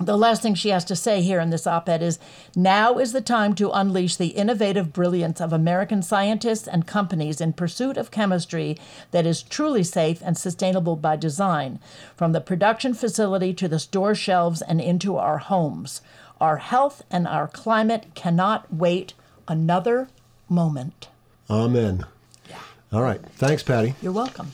the 0.00 0.16
last 0.16 0.42
thing 0.42 0.54
she 0.54 0.70
has 0.70 0.84
to 0.86 0.96
say 0.96 1.20
here 1.22 1.38
in 1.38 1.50
this 1.50 1.66
op 1.66 1.88
ed 1.88 2.02
is 2.02 2.18
now 2.56 2.98
is 2.98 3.12
the 3.12 3.20
time 3.20 3.54
to 3.54 3.70
unleash 3.70 4.16
the 4.16 4.28
innovative 4.28 4.92
brilliance 4.92 5.40
of 5.40 5.52
American 5.52 6.02
scientists 6.02 6.66
and 6.66 6.86
companies 6.86 7.40
in 7.40 7.52
pursuit 7.52 7.96
of 7.96 8.10
chemistry 8.10 8.76
that 9.10 9.26
is 9.26 9.42
truly 9.42 9.82
safe 9.82 10.20
and 10.24 10.36
sustainable 10.36 10.96
by 10.96 11.14
design, 11.14 11.78
from 12.16 12.32
the 12.32 12.40
production 12.40 12.94
facility 12.94 13.52
to 13.52 13.68
the 13.68 13.78
store 13.78 14.14
shelves 14.14 14.62
and 14.62 14.80
into 14.80 15.16
our 15.16 15.38
homes. 15.38 16.00
Our 16.40 16.56
health 16.56 17.04
and 17.10 17.28
our 17.28 17.46
climate 17.46 18.06
cannot 18.14 18.72
wait 18.72 19.14
another 19.46 20.08
moment. 20.48 21.08
Amen. 21.48 22.06
Yeah. 22.48 22.56
All 22.92 23.02
right. 23.02 23.20
Thanks, 23.36 23.62
Patti. 23.62 23.94
You're 24.02 24.12
welcome. 24.12 24.50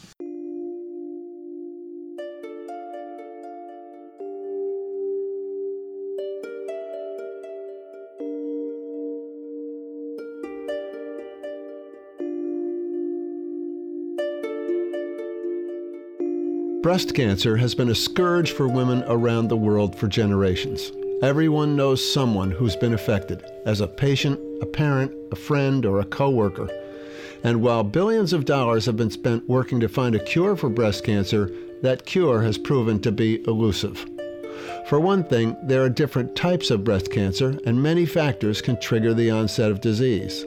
Breast 16.89 17.15
cancer 17.15 17.59
has 17.59 17.75
been 17.75 17.91
a 17.91 17.95
scourge 17.95 18.53
for 18.53 18.67
women 18.67 19.05
around 19.09 19.49
the 19.49 19.59
world 19.59 19.95
for 19.95 20.09
generations. 20.09 20.91
Everyone 21.21 21.77
knows 21.77 22.15
someone 22.15 22.51
who's 22.51 22.77
been 22.77 22.95
affected 22.95 23.45
as 23.67 23.83
a 23.83 23.87
patient, 23.87 24.41
a 24.63 24.65
parent, 24.65 25.13
a 25.31 25.37
friend, 25.37 25.85
or 25.85 26.01
a 26.01 26.07
coworker. 26.07 26.71
And 27.45 27.61
while 27.61 27.85
billions 27.85 28.33
of 28.33 28.47
dollars 28.47 28.87
have 28.87 28.97
been 28.97 29.11
spent 29.11 29.47
working 29.47 29.81
to 29.81 29.89
find 29.91 30.15
a 30.15 30.25
cure 30.25 30.57
for 30.57 30.71
breast 30.71 31.05
cancer, 31.05 31.53
that 31.83 32.07
cure 32.07 32.41
has 32.41 32.57
proven 32.57 33.01
to 33.03 33.13
be 33.13 33.45
elusive. 33.47 34.07
For 34.87 34.99
one 34.99 35.25
thing, 35.25 35.59
there 35.63 35.85
are 35.85 35.91
different 35.91 36.37
types 36.37 36.71
of 36.71 36.85
breast 36.85 37.13
cancer, 37.13 37.59
and 37.67 37.83
many 37.83 38.07
factors 38.07 38.63
can 38.63 38.81
trigger 38.81 39.13
the 39.13 39.31
onset 39.31 39.71
of 39.71 39.83
disease. 39.83 40.47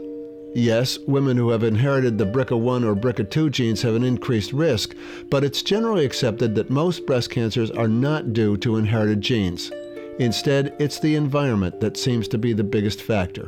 Yes, 0.54 1.00
women 1.08 1.38
who 1.38 1.50
have 1.52 1.64
inherited 1.64 2.18
the 2.18 2.26
BRCA1 2.26 2.84
or 2.84 2.94
BRCA2 2.94 3.52
genes 3.52 3.82
have 3.84 3.96
an 3.96 4.04
increased 4.04 4.52
risk, 4.52 4.96
but 5.30 5.46
it's 5.46 5.62
generally 5.62 6.04
accepted 6.04 6.56
that 6.56 6.70
most 6.70 7.06
breast 7.06 7.30
cancers 7.30 7.72
are 7.72 7.88
not 7.88 8.34
due 8.34 8.58
to 8.58 8.76
inherited 8.76 9.22
genes. 9.22 9.72
Instead, 10.20 10.76
it's 10.78 11.00
the 11.00 11.16
environment 11.16 11.80
that 11.80 11.96
seems 11.96 12.28
to 12.28 12.38
be 12.38 12.52
the 12.52 12.66
biggest 12.66 13.02
factor. 13.02 13.48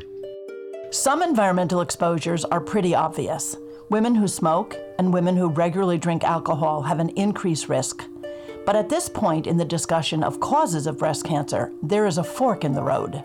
Some 0.92 1.22
environmental 1.22 1.82
exposures 1.82 2.46
are 2.46 2.62
pretty 2.62 2.96
obvious. 2.96 3.58
Women 3.90 4.16
who 4.16 4.28
smoke 4.30 4.78
and 4.98 5.14
women 5.14 5.36
who 5.36 5.50
regularly 5.50 5.98
drink 5.98 6.24
alcohol 6.24 6.84
have 6.84 7.00
an 7.00 7.10
increased 7.10 7.68
risk. 7.68 8.06
But 8.66 8.78
at 8.78 8.88
this 8.88 9.10
point 9.10 9.46
in 9.46 9.58
the 9.58 9.66
discussion 9.66 10.24
of 10.24 10.40
causes 10.40 10.88
of 10.88 11.00
breast 11.00 11.26
cancer, 11.26 11.74
there 11.82 12.06
is 12.06 12.18
a 12.18 12.24
fork 12.24 12.64
in 12.64 12.74
the 12.74 12.84
road. 12.84 13.24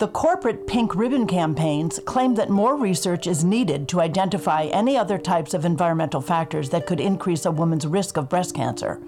The 0.00 0.08
corporate 0.08 0.66
pink 0.66 0.94
ribbon 0.94 1.26
campaigns 1.26 2.00
claim 2.06 2.34
that 2.36 2.48
more 2.48 2.74
research 2.74 3.26
is 3.26 3.44
needed 3.44 3.86
to 3.88 4.00
identify 4.00 4.62
any 4.64 4.96
other 4.96 5.18
types 5.18 5.52
of 5.52 5.66
environmental 5.66 6.22
factors 6.22 6.70
that 6.70 6.86
could 6.86 7.00
increase 7.00 7.44
a 7.44 7.50
woman's 7.50 7.86
risk 7.86 8.16
of 8.16 8.30
breast 8.30 8.54
cancer. 8.54 8.98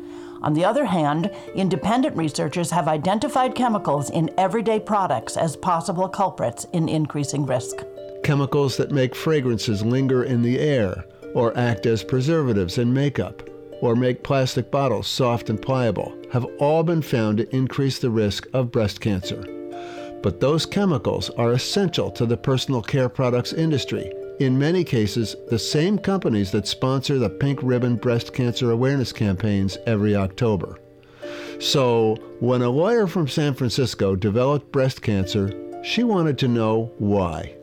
On 0.43 0.53
the 0.53 0.67
other 0.67 0.85
hand, 0.85 1.31
independent 1.55 2.15
researchers 2.15 2.71
have 2.73 2.89
identified 2.89 3.55
chemicals 3.55 4.11
in 4.11 4.29
everyday 4.37 4.79
products 4.79 5.39
as 5.39 5.57
possible 5.57 6.11
culprits 6.11 6.67
in 6.75 6.91
increasing 6.91 7.47
risk. 7.47 7.77
Chemicals 8.23 8.77
that 8.77 8.91
make 8.91 9.15
fragrances 9.15 9.83
linger 9.83 10.25
in 10.25 10.43
the 10.43 10.59
air, 10.59 11.07
or 11.35 11.57
act 11.57 11.87
as 11.87 12.05
preservatives 12.05 12.77
in 12.77 12.93
makeup, 12.93 13.49
or 13.81 13.97
make 13.97 14.23
plastic 14.23 14.71
bottles 14.71 15.09
soft 15.09 15.49
and 15.49 15.63
pliable, 15.63 16.15
have 16.33 16.45
all 16.59 16.83
been 16.83 17.01
found 17.01 17.39
to 17.39 17.57
increase 17.57 17.99
the 17.99 18.11
risk 18.11 18.47
of 18.53 18.71
breast 18.71 19.01
cancer. 19.01 19.62
But 20.23 20.41
those 20.41 20.65
chemicals 20.65 21.31
are 21.31 21.53
essential 21.53 22.11
to 22.13 22.27
the 22.27 22.37
personal 22.37 22.83
care 22.83 23.09
products 23.09 23.53
industry. 23.53 24.13
In 24.39 24.59
many 24.59 24.85
cases, 24.85 25.37
the 25.51 25.59
same 25.59 25.99
companies 25.99 26.51
that 26.53 26.67
sponsor 26.67 27.19
the 27.19 27.29
Pink 27.29 27.61
Ribbon 27.63 27.97
Breast 27.97 28.33
Cancer 28.33 28.71
Awareness 28.71 29.13
campaigns 29.13 29.79
every 29.87 30.17
October. 30.17 30.79
So, 31.61 32.17
when 32.41 32.63
a 32.63 32.71
lawyer 32.71 33.07
from 33.07 33.29
San 33.29 33.55
Francisco 33.55 34.17
developed 34.17 34.73
breast 34.73 35.03
cancer, 35.03 35.53
she 35.85 36.03
wanted 36.03 36.39
to 36.39 36.49
know 36.49 36.93
why. 36.99 37.55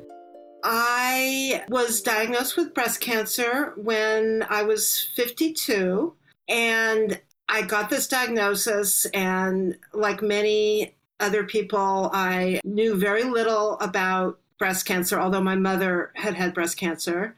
I 0.63 1.63
was 1.69 2.01
diagnosed 2.01 2.57
with 2.57 2.73
breast 2.73 3.01
cancer 3.01 3.73
when 3.75 4.45
I 4.49 4.63
was 4.63 5.09
52, 5.15 6.13
and 6.47 7.19
I 7.47 7.61
got 7.63 7.89
this 7.89 8.07
diagnosis. 8.07 9.05
And 9.07 9.77
like 9.93 10.21
many 10.21 10.95
other 11.19 11.43
people, 11.43 12.09
I 12.13 12.61
knew 12.63 12.95
very 12.95 13.23
little 13.23 13.77
about 13.79 14.39
breast 14.57 14.85
cancer, 14.85 15.19
although 15.19 15.41
my 15.41 15.55
mother 15.55 16.11
had 16.15 16.35
had 16.35 16.53
breast 16.53 16.77
cancer. 16.77 17.35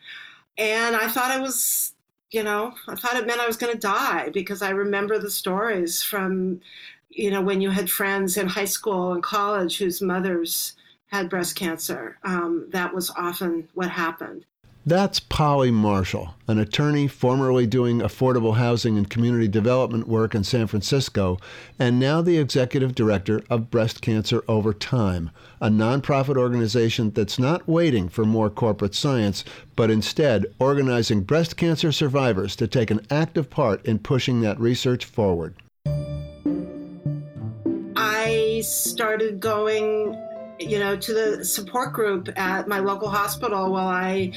And 0.58 0.96
I 0.96 1.08
thought 1.08 1.32
I 1.32 1.40
was, 1.40 1.94
you 2.32 2.44
know, 2.44 2.74
I 2.88 2.96
thought 2.96 3.18
it 3.18 3.28
meant 3.28 3.40
I 3.40 3.48
was 3.48 3.58
going 3.58 3.74
to 3.74 3.80
die 3.80 4.30
because 4.30 4.62
I 4.62 4.72
remember 4.72 5.20
the 5.20 5.32
stories 5.32 6.04
from, 6.04 6.62
you 7.10 7.32
know, 7.32 7.42
when 7.42 7.62
you 7.62 7.70
had 7.70 7.90
friends 7.90 8.38
in 8.38 8.48
high 8.48 8.66
school 8.66 9.14
and 9.14 9.24
college 9.24 9.78
whose 9.78 10.02
mothers 10.02 10.74
had 11.08 11.30
breast 11.30 11.56
cancer. 11.56 12.18
Um, 12.24 12.68
that 12.72 12.94
was 12.94 13.12
often 13.12 13.68
what 13.74 13.90
happened. 13.90 14.46
That's 14.84 15.20
Polly 15.20 15.70
Marshall, 15.70 16.34
an 16.48 16.58
attorney 16.58 17.08
formerly 17.08 17.68
doing 17.68 18.00
affordable 18.00 18.56
housing 18.56 18.98
and 18.98 19.08
community 19.08 19.48
development 19.48 20.08
work 20.08 20.34
in 20.34 20.44
San 20.44 20.66
Francisco, 20.66 21.38
and 21.78 22.00
now 22.00 22.24
the 22.24 22.40
executive 22.40 22.96
director 22.96 23.44
of 23.48 23.70
Breast 23.70 24.02
Cancer 24.02 24.44
Over 24.48 24.74
Time, 24.74 25.30
a 25.62 25.70
nonprofit 25.70 26.36
organization 26.36 27.12
that's 27.12 27.38
not 27.38 27.68
waiting 27.68 28.10
for 28.10 28.26
more 28.26 28.50
corporate 28.50 28.96
science, 28.96 29.44
but 29.76 29.92
instead 29.92 30.48
organizing 30.58 31.22
breast 31.22 31.58
cancer 31.58 31.92
survivors 31.92 32.56
to 32.56 32.66
take 32.66 32.90
an 32.90 33.06
active 33.12 33.52
part 33.52 33.86
in 33.86 34.00
pushing 34.00 34.42
that 34.42 34.60
research 34.60 35.06
forward. 35.06 35.54
I 37.96 38.62
started 38.66 39.40
going, 39.40 40.20
you 40.60 40.80
know, 40.80 40.98
to 40.98 41.14
the 41.14 41.46
support 41.46 41.94
group 41.94 42.30
at 42.36 42.68
my 42.68 42.80
local 42.80 43.10
hospital 43.10 43.72
while 43.72 43.88
I 43.88 44.34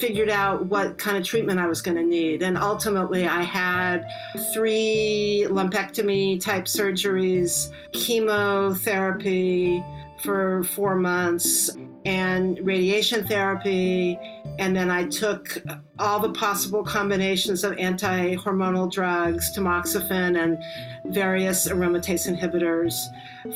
figured 0.00 0.28
out 0.28 0.66
what 0.66 0.98
kind 0.98 1.16
of 1.16 1.24
treatment 1.24 1.58
I 1.58 1.66
was 1.66 1.82
going 1.82 1.96
to 1.96 2.04
need. 2.04 2.42
And 2.42 2.56
ultimately, 2.56 3.26
I 3.26 3.42
had 3.42 4.06
three 4.52 5.46
lumpectomy 5.48 6.40
type 6.40 6.64
surgeries, 6.64 7.72
chemotherapy 7.92 9.84
for 10.22 10.62
four 10.64 10.96
months, 10.96 11.70
and 12.04 12.58
radiation 12.62 13.26
therapy. 13.26 14.18
And 14.58 14.74
then 14.74 14.90
I 14.90 15.04
took 15.04 15.62
all 15.98 16.20
the 16.20 16.32
possible 16.32 16.84
combinations 16.84 17.64
of 17.64 17.76
anti 17.78 18.36
hormonal 18.36 18.90
drugs, 18.90 19.54
tamoxifen, 19.56 20.42
and 20.42 21.14
various 21.14 21.68
aromatase 21.68 22.28
inhibitors 22.28 22.94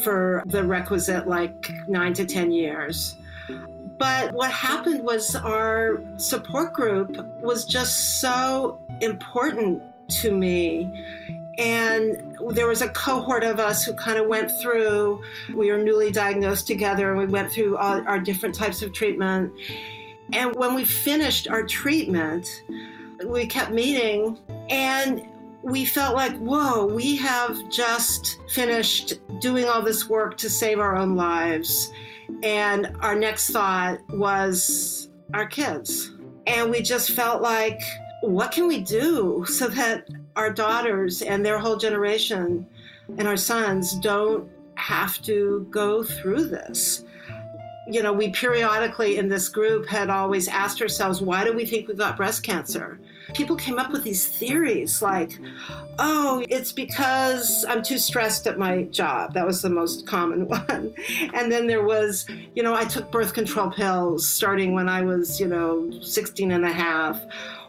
for 0.03 0.43
the 0.47 0.65
requisite 0.65 1.29
like 1.29 1.71
nine 1.89 2.13
to 2.15 2.25
10 2.25 2.51
years. 2.51 3.17
But 3.99 4.33
what 4.33 4.51
happened 4.51 5.05
was 5.05 5.37
our 5.37 6.03
support 6.17 6.73
group 6.73 7.17
was 7.41 7.65
just 7.65 8.21
so 8.21 8.81
important 9.01 9.83
to 10.21 10.33
me. 10.33 10.91
And 11.59 12.37
there 12.51 12.67
was 12.67 12.83
a 12.83 12.89
cohort 12.89 13.45
of 13.45 13.61
us 13.61 13.85
who 13.85 13.95
kind 13.95 14.19
of 14.19 14.27
went 14.27 14.51
through, 14.61 15.23
we 15.55 15.71
were 15.71 15.79
newly 15.79 16.11
diagnosed 16.11 16.67
together, 16.67 17.11
and 17.11 17.19
we 17.19 17.27
went 17.27 17.53
through 17.53 17.77
all 17.77 18.03
our 18.09 18.19
different 18.19 18.55
types 18.55 18.83
of 18.83 18.93
treatment. 18.93 19.53
And 20.33 20.55
when 20.57 20.75
we 20.75 20.85
finished 20.85 21.49
our 21.49 21.63
treatment, 21.63 22.49
we 23.25 23.47
kept 23.47 23.71
meeting 23.71 24.39
and 24.69 25.29
we 25.63 25.85
felt 25.85 26.15
like, 26.15 26.37
whoa, 26.39 26.87
we 26.87 27.17
have 27.17 27.57
just 27.71 28.39
finished 28.51 29.15
doing 29.41 29.67
all 29.67 29.83
this 29.83 30.09
work 30.09 30.37
to 30.39 30.51
save 30.51 30.79
our 30.79 30.97
own 30.97 31.15
lives. 31.15 31.93
And 32.43 32.97
our 33.01 33.15
next 33.15 33.51
thought 33.51 33.99
was 34.11 35.11
our 35.33 35.47
kids. 35.47 36.13
And 36.47 36.71
we 36.71 36.83
just 36.83 37.11
felt 37.11 37.43
like, 37.43 37.81
what 38.23 38.53
can 38.53 38.67
we 38.69 38.81
do 38.81 39.45
so 39.49 39.69
that 39.69 40.09
our 40.37 40.51
daughters 40.51 41.23
and 41.23 41.45
their 41.45 41.59
whole 41.59 41.77
generation 41.77 42.67
and 43.19 43.29
our 43.29 43.37
sons 43.37 43.99
don't 44.01 44.49
have 44.77 45.21
to 45.23 45.67
go 45.71 46.03
through 46.03 46.47
this. 46.47 47.05
You 47.87 48.03
know, 48.03 48.13
we 48.13 48.31
periodically 48.31 49.19
in 49.19 49.29
this 49.29 49.49
group 49.49 49.87
had 49.87 50.11
always 50.11 50.49
asked 50.49 50.81
ourselves, 50.81 51.21
why 51.21 51.45
do 51.45 51.53
we 51.53 51.67
think 51.67 51.87
we 51.87 51.95
got 51.95 52.17
breast 52.17 52.43
cancer? 52.43 52.99
People 53.33 53.57
came 53.57 53.79
up 53.79 53.91
with 53.91 54.05
these 54.05 54.27
theories 54.29 55.01
like, 55.01 55.39
oh, 55.99 56.45
it's 56.49 56.73
because 56.73 57.65
I'm 57.69 57.83
too 57.83 57.99
stressed 57.99 58.47
at 58.47 58.59
my 58.59 58.83
job. 58.85 59.33
That 59.35 59.47
was 59.47 59.63
the 59.63 59.71
most 59.71 60.07
common 60.07 60.47
one. 60.49 60.95
And 61.33 61.51
then 61.51 61.67
there 61.67 61.85
was, 61.85 62.27
you 62.55 62.63
know, 62.63 62.75
I 62.75 62.85
took 62.85 63.11
birth 63.11 63.33
control 63.33 63.71
pills 63.71 64.29
starting 64.29 64.75
when 64.75 64.89
I 64.89 65.03
was, 65.03 65.41
you 65.41 65.49
know, 65.49 65.91
16 66.01 66.53
and 66.53 66.65
a 66.65 66.73
half. 66.73 67.21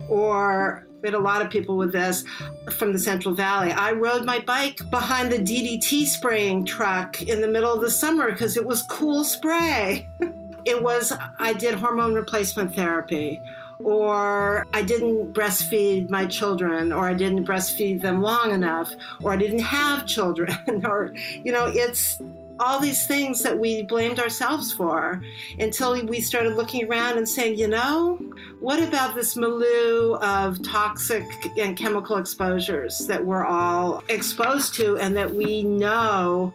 Or 0.09 0.85
had 1.05 1.13
a 1.13 1.19
lot 1.19 1.41
of 1.41 1.50
people 1.50 1.77
with 1.77 1.91
this 1.91 2.25
from 2.71 2.91
the 2.91 3.00
Central 3.00 3.33
Valley. 3.33 3.71
I 3.71 3.91
rode 3.91 4.25
my 4.25 4.39
bike 4.39 4.81
behind 4.89 5.31
the 5.31 5.38
DDT 5.38 6.05
spraying 6.05 6.65
truck 6.65 7.21
in 7.21 7.41
the 7.41 7.47
middle 7.47 7.71
of 7.71 7.81
the 7.81 7.91
summer 7.91 8.31
because 8.31 8.57
it 8.57 8.65
was 8.65 8.83
cool 8.89 9.24
spray. 9.24 10.09
it 10.65 10.81
was, 10.81 11.13
I 11.39 11.53
did 11.53 11.75
hormone 11.75 12.13
replacement 12.13 12.75
therapy, 12.75 13.39
or 13.79 14.65
I 14.74 14.82
didn't 14.82 15.34
breastfeed 15.34 16.10
my 16.10 16.25
children, 16.25 16.91
or 16.91 17.08
I 17.08 17.13
didn't 17.13 17.46
breastfeed 17.46 18.01
them 18.01 18.22
long 18.22 18.51
enough, 18.51 18.94
or 19.22 19.32
I 19.32 19.38
didn't 19.38 19.60
have 19.60 20.05
children, 20.05 20.55
or, 20.86 21.13
you 21.44 21.51
know, 21.51 21.65
it's, 21.67 22.20
all 22.59 22.79
these 22.79 23.05
things 23.05 23.43
that 23.43 23.57
we 23.57 23.83
blamed 23.83 24.19
ourselves 24.19 24.71
for 24.71 25.21
until 25.59 26.05
we 26.05 26.21
started 26.21 26.55
looking 26.55 26.89
around 26.89 27.17
and 27.17 27.27
saying, 27.27 27.57
you 27.57 27.67
know, 27.67 28.15
what 28.59 28.81
about 28.81 29.15
this 29.15 29.35
milieu 29.35 30.15
of 30.15 30.62
toxic 30.63 31.25
and 31.57 31.77
chemical 31.77 32.17
exposures 32.17 33.05
that 33.07 33.24
we're 33.24 33.45
all 33.45 34.03
exposed 34.09 34.74
to 34.75 34.97
and 34.97 35.15
that 35.17 35.33
we 35.33 35.63
know 35.63 36.53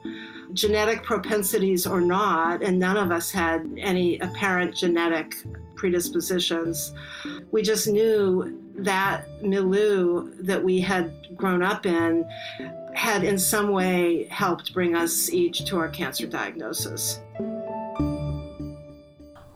genetic 0.52 1.02
propensities 1.02 1.86
or 1.86 2.00
not, 2.00 2.62
and 2.62 2.78
none 2.78 2.96
of 2.96 3.12
us 3.12 3.30
had 3.30 3.70
any 3.78 4.18
apparent 4.18 4.74
genetic 4.74 5.34
predispositions. 5.76 6.92
We 7.52 7.62
just 7.62 7.86
knew 7.86 8.60
that 8.84 9.42
milieu 9.42 10.30
that 10.42 10.62
we 10.62 10.80
had 10.80 11.36
grown 11.36 11.62
up 11.62 11.86
in 11.86 12.28
had 12.94 13.24
in 13.24 13.38
some 13.38 13.70
way 13.70 14.24
helped 14.24 14.74
bring 14.74 14.94
us 14.96 15.30
each 15.30 15.64
to 15.64 15.78
our 15.78 15.88
cancer 15.88 16.26
diagnosis. 16.26 17.20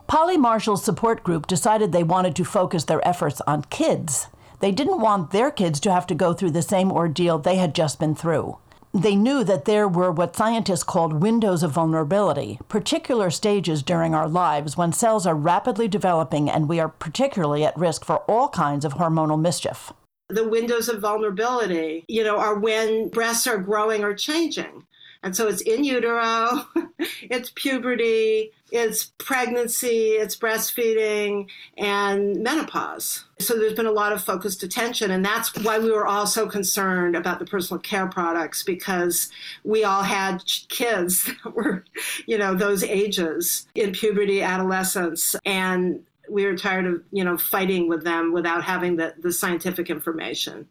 Polly 0.07 0.37
Marshall's 0.37 0.85
support 0.85 1.25
group 1.25 1.47
decided 1.47 1.91
they 1.91 2.05
wanted 2.05 2.37
to 2.37 2.45
focus 2.45 2.85
their 2.85 3.07
efforts 3.07 3.41
on 3.47 3.63
kids. 3.65 4.29
They 4.61 4.71
didn't 4.71 5.01
want 5.01 5.33
their 5.33 5.51
kids 5.51 5.81
to 5.81 5.93
have 5.93 6.07
to 6.07 6.15
go 6.15 6.33
through 6.33 6.53
the 6.53 6.63
same 6.63 6.93
ordeal 6.93 7.39
they 7.39 7.57
had 7.57 7.75
just 7.75 7.99
been 7.99 8.15
through. 8.15 8.57
They 8.95 9.17
knew 9.17 9.43
that 9.43 9.65
there 9.65 9.89
were 9.89 10.13
what 10.13 10.37
scientists 10.37 10.85
called 10.85 11.21
windows 11.21 11.65
of 11.65 11.73
vulnerability, 11.73 12.61
particular 12.69 13.29
stages 13.29 13.83
during 13.83 14.15
our 14.15 14.29
lives 14.29 14.77
when 14.77 14.93
cells 14.93 15.27
are 15.27 15.35
rapidly 15.35 15.89
developing 15.89 16.49
and 16.49 16.69
we 16.69 16.79
are 16.79 16.89
particularly 16.89 17.65
at 17.65 17.77
risk 17.77 18.05
for 18.05 18.19
all 18.31 18.49
kinds 18.49 18.85
of 18.85 18.95
hormonal 18.95 19.41
mischief 19.41 19.93
the 20.29 20.49
windows 20.49 20.89
of 20.89 21.01
vulnerability, 21.01 22.05
you 22.09 22.25
know, 22.25 22.39
are 22.39 22.59
when 22.59 23.09
breasts 23.09 23.47
are 23.47 23.59
growing 23.59 24.03
or 24.03 24.15
changing. 24.15 24.85
And 25.25 25.35
so 25.35 25.49
it's 25.49 25.63
in 25.63 25.83
utero, 25.83 26.67
it's 27.23 27.51
puberty, 27.57 28.53
it's 28.71 29.07
pregnancy, 29.19 30.11
it's 30.11 30.37
breastfeeding, 30.37 31.49
and 31.79 32.43
menopause. 32.43 33.25
So 33.41 33.55
there's 33.55 33.73
been 33.73 33.87
a 33.87 33.93
lot 33.93 34.13
of 34.13 34.23
focused 34.23 34.63
attention. 34.63 35.11
And 35.11 35.25
that's 35.25 35.57
why 35.65 35.79
we 35.79 35.91
were 35.91 36.07
all 36.07 36.27
so 36.27 36.47
concerned 36.47 37.17
about 37.17 37.39
the 37.39 37.47
personal 37.47 37.81
care 37.81 38.07
products 38.07 38.63
because 38.63 39.31
we 39.65 39.83
all 39.83 40.03
had 40.03 40.45
kids 40.69 41.25
that 41.45 41.55
were, 41.55 41.85
you 42.27 42.37
know, 42.37 42.55
those 42.55 42.85
ages 42.85 43.67
in 43.75 43.93
puberty, 43.93 44.43
adolescence. 44.43 45.35
And 45.47 46.05
we 46.29 46.45
were 46.47 46.57
tired 46.57 46.87
of 46.87 47.03
you 47.11 47.25
know 47.25 47.37
fighting 47.37 47.89
with 47.89 48.05
them 48.05 48.33
without 48.33 48.65
having 48.65 48.97
the, 48.97 49.15
the 49.19 49.33
scientific 49.33 49.91
information 49.91 50.67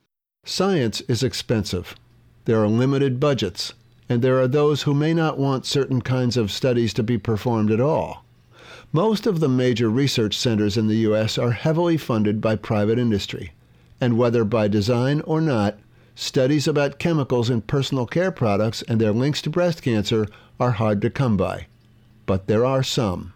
science 0.46 1.02
is 1.02 1.24
expensive 1.24 1.96
there 2.46 2.60
are 2.60 2.68
limited 2.68 3.20
budgets 3.20 3.74
and 4.10 4.22
there 4.22 4.40
are 4.40 4.48
those 4.48 4.84
who 4.84 4.94
may 4.94 5.14
not 5.14 5.38
want 5.38 5.66
certain 5.66 6.02
kinds 6.02 6.38
of 6.38 6.52
studies 6.52 6.94
to 6.94 7.04
be 7.04 7.18
performed 7.18 7.72
at 7.72 7.82
all 7.82 8.24
most 8.96 9.26
of 9.26 9.40
the 9.40 9.50
major 9.50 9.90
research 9.90 10.38
centers 10.38 10.78
in 10.78 10.86
the 10.86 10.98
U.S. 10.98 11.40
are 11.40 11.52
heavily 11.52 11.98
funded 11.98 12.40
by 12.40 12.56
private 12.56 13.00
industry, 13.00 13.52
and 14.00 14.20
whether 14.20 14.44
by 14.44 14.68
design 14.68 15.22
or 15.22 15.42
not, 15.42 15.80
studies 16.14 16.68
about 16.68 17.00
chemicals 17.00 17.50
in 17.50 17.62
personal 17.62 18.06
care 18.06 18.32
products 18.32 18.84
and 18.84 19.02
their 19.02 19.12
links 19.12 19.42
to 19.42 19.50
breast 19.50 19.82
cancer 19.82 20.28
are 20.60 20.74
hard 20.74 21.02
to 21.02 21.10
come 21.10 21.36
by. 21.36 21.66
But 22.28 22.46
there 22.46 22.64
are 22.64 22.84
some. 22.84 23.33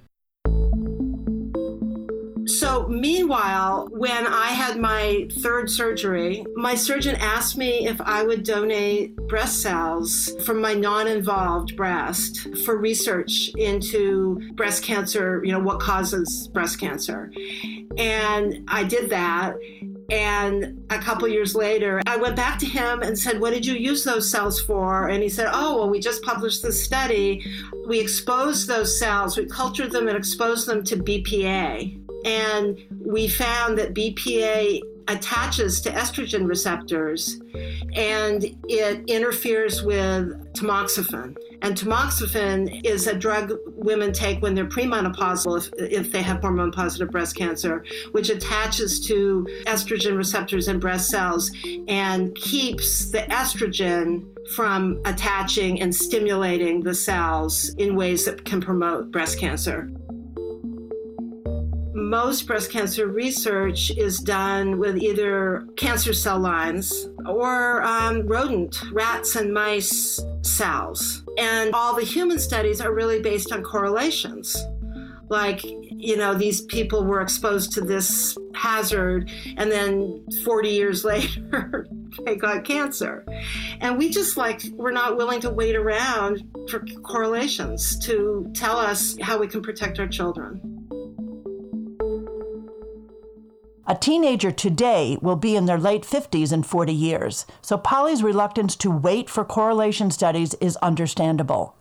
So, 2.48 2.88
meanwhile, 2.88 3.90
when 3.92 4.26
I 4.26 4.48
had 4.48 4.80
my 4.80 5.28
third 5.40 5.70
surgery, 5.70 6.46
my 6.56 6.76
surgeon 6.76 7.18
asked 7.18 7.58
me 7.58 7.88
if 7.88 8.00
I 8.00 8.24
would 8.24 8.44
donate 8.44 9.18
breast 9.28 9.62
cells 9.62 10.32
from 10.46 10.62
my 10.62 10.74
non 10.74 11.08
involved 11.08 11.76
breast 11.76 12.48
for 12.64 12.78
research 12.78 13.50
into 13.58 14.40
breast 14.54 14.82
cancer, 14.82 15.42
you 15.44 15.52
know, 15.52 15.60
what 15.60 15.82
causes 15.82 16.48
breast 16.48 16.80
cancer. 16.80 17.32
And 17.98 18.64
I 18.70 18.86
did 18.86 19.10
that. 19.10 19.56
And 20.10 20.86
a 20.90 21.00
couple 21.00 21.28
years 21.28 21.54
later, 21.54 22.02
I 22.08 22.16
went 22.16 22.38
back 22.38 22.60
to 22.60 22.66
him 22.66 23.02
and 23.02 23.20
said, 23.20 23.42
What 23.42 23.54
did 23.54 23.66
you 23.66 23.74
use 23.74 24.06
those 24.06 24.30
cells 24.30 24.62
for? 24.62 25.10
And 25.10 25.22
he 25.22 25.28
said, 25.28 25.50
Oh, 25.52 25.80
well, 25.80 25.90
we 25.90 26.00
just 26.00 26.24
published 26.24 26.64
this 26.64 26.82
study. 26.82 27.46
We 27.88 28.00
exposed 28.00 28.70
those 28.70 28.98
cells, 28.98 29.38
we 29.38 29.48
cultured 29.48 29.92
them 29.92 30.08
and 30.08 30.18
exposed 30.18 30.66
them 30.66 30.84
to 30.86 30.96
BPA. 30.96 32.07
And 32.28 32.78
we 33.00 33.30
found 33.30 33.78
that 33.78 33.94
BPA 33.94 34.82
attaches 35.08 35.80
to 35.80 35.90
estrogen 35.92 36.46
receptors 36.46 37.40
and 37.96 38.44
it 38.68 39.10
interferes 39.10 39.82
with 39.82 40.54
tamoxifen. 40.54 41.38
And 41.62 41.76
tamoxifen 41.76 42.86
is 42.86 43.08
a 43.08 43.16
drug 43.16 43.54
women 43.68 44.12
take 44.12 44.42
when 44.42 44.54
they're 44.54 44.66
premenopausal 44.66 45.58
if, 45.58 45.92
if 45.92 46.12
they 46.12 46.22
have 46.22 46.42
hormone 46.42 46.74
positive 46.74 47.10
breast 47.10 47.38
cancer, 47.38 47.86
which 48.12 48.30
attaches 48.30 49.00
to 49.08 49.48
estrogen 49.66 50.18
receptors 50.18 50.68
in 50.68 50.80
breast 50.80 51.10
cells 51.10 51.50
and 51.88 52.36
keeps 52.36 53.10
the 53.10 53.20
estrogen 53.20 54.28
from 54.54 55.02
attaching 55.06 55.82
and 55.82 55.96
stimulating 55.96 56.82
the 56.82 56.94
cells 56.94 57.70
in 57.76 57.96
ways 57.96 58.26
that 58.26 58.44
can 58.44 58.60
promote 58.60 59.12
breast 59.12 59.40
cancer 59.40 59.90
most 62.10 62.48
breast 62.48 62.72
cancer 62.72 63.08
research 63.08 63.92
is 63.98 64.20
done 64.20 64.80
with 64.80 64.98
either 64.98 65.68
cancer 65.76 66.14
cell 66.14 66.40
lines 66.40 67.10
or 67.26 67.84
um, 67.84 68.26
rodent, 68.26 68.82
rats, 68.94 69.36
and 69.36 69.54
mice 69.54 70.20
cells. 70.42 71.24
And 71.38 71.74
all 71.74 71.96
the 71.96 72.06
human 72.06 72.40
studies 72.40 72.80
are 72.80 72.94
really 72.94 73.22
based 73.22 73.52
on 73.52 73.62
correlations. 73.62 74.56
Like, 75.30 75.62
you 75.66 76.16
know, 76.16 76.34
these 76.34 76.62
people 76.62 77.04
were 77.04 77.20
exposed 77.20 77.74
to 77.74 77.82
this 77.82 78.38
hazard, 78.56 79.30
and 79.58 79.70
then 79.70 80.26
40 80.46 80.70
years 80.70 81.04
later, 81.06 81.88
they 82.26 82.38
got 82.38 82.64
cancer. 82.64 83.26
And 83.82 83.98
we 83.98 84.10
just 84.10 84.38
like, 84.38 84.64
we're 84.72 84.92
not 84.92 85.18
willing 85.18 85.42
to 85.42 85.50
wait 85.50 85.76
around 85.76 86.44
for 86.70 86.80
correlations 87.04 88.00
to 88.06 88.50
tell 88.54 88.78
us 88.78 89.18
how 89.22 89.38
we 89.38 89.48
can 89.48 89.62
protect 89.62 90.00
our 90.00 90.08
children. 90.08 90.67
A 93.90 93.96
teenager 93.96 94.52
today 94.52 95.18
will 95.22 95.38
be 95.38 95.56
in 95.56 95.66
their 95.66 95.78
late 95.78 96.04
50s 96.04 96.52
in 96.52 96.64
40 96.64 96.92
years, 96.94 97.46
so 97.62 97.78
Polly's 97.78 98.22
reluctance 98.22 98.76
to 98.76 98.92
wait 98.92 99.30
for 99.30 99.46
correlation 99.46 100.12
studies 100.12 100.54
is 100.56 100.76
understandable. 100.78 101.74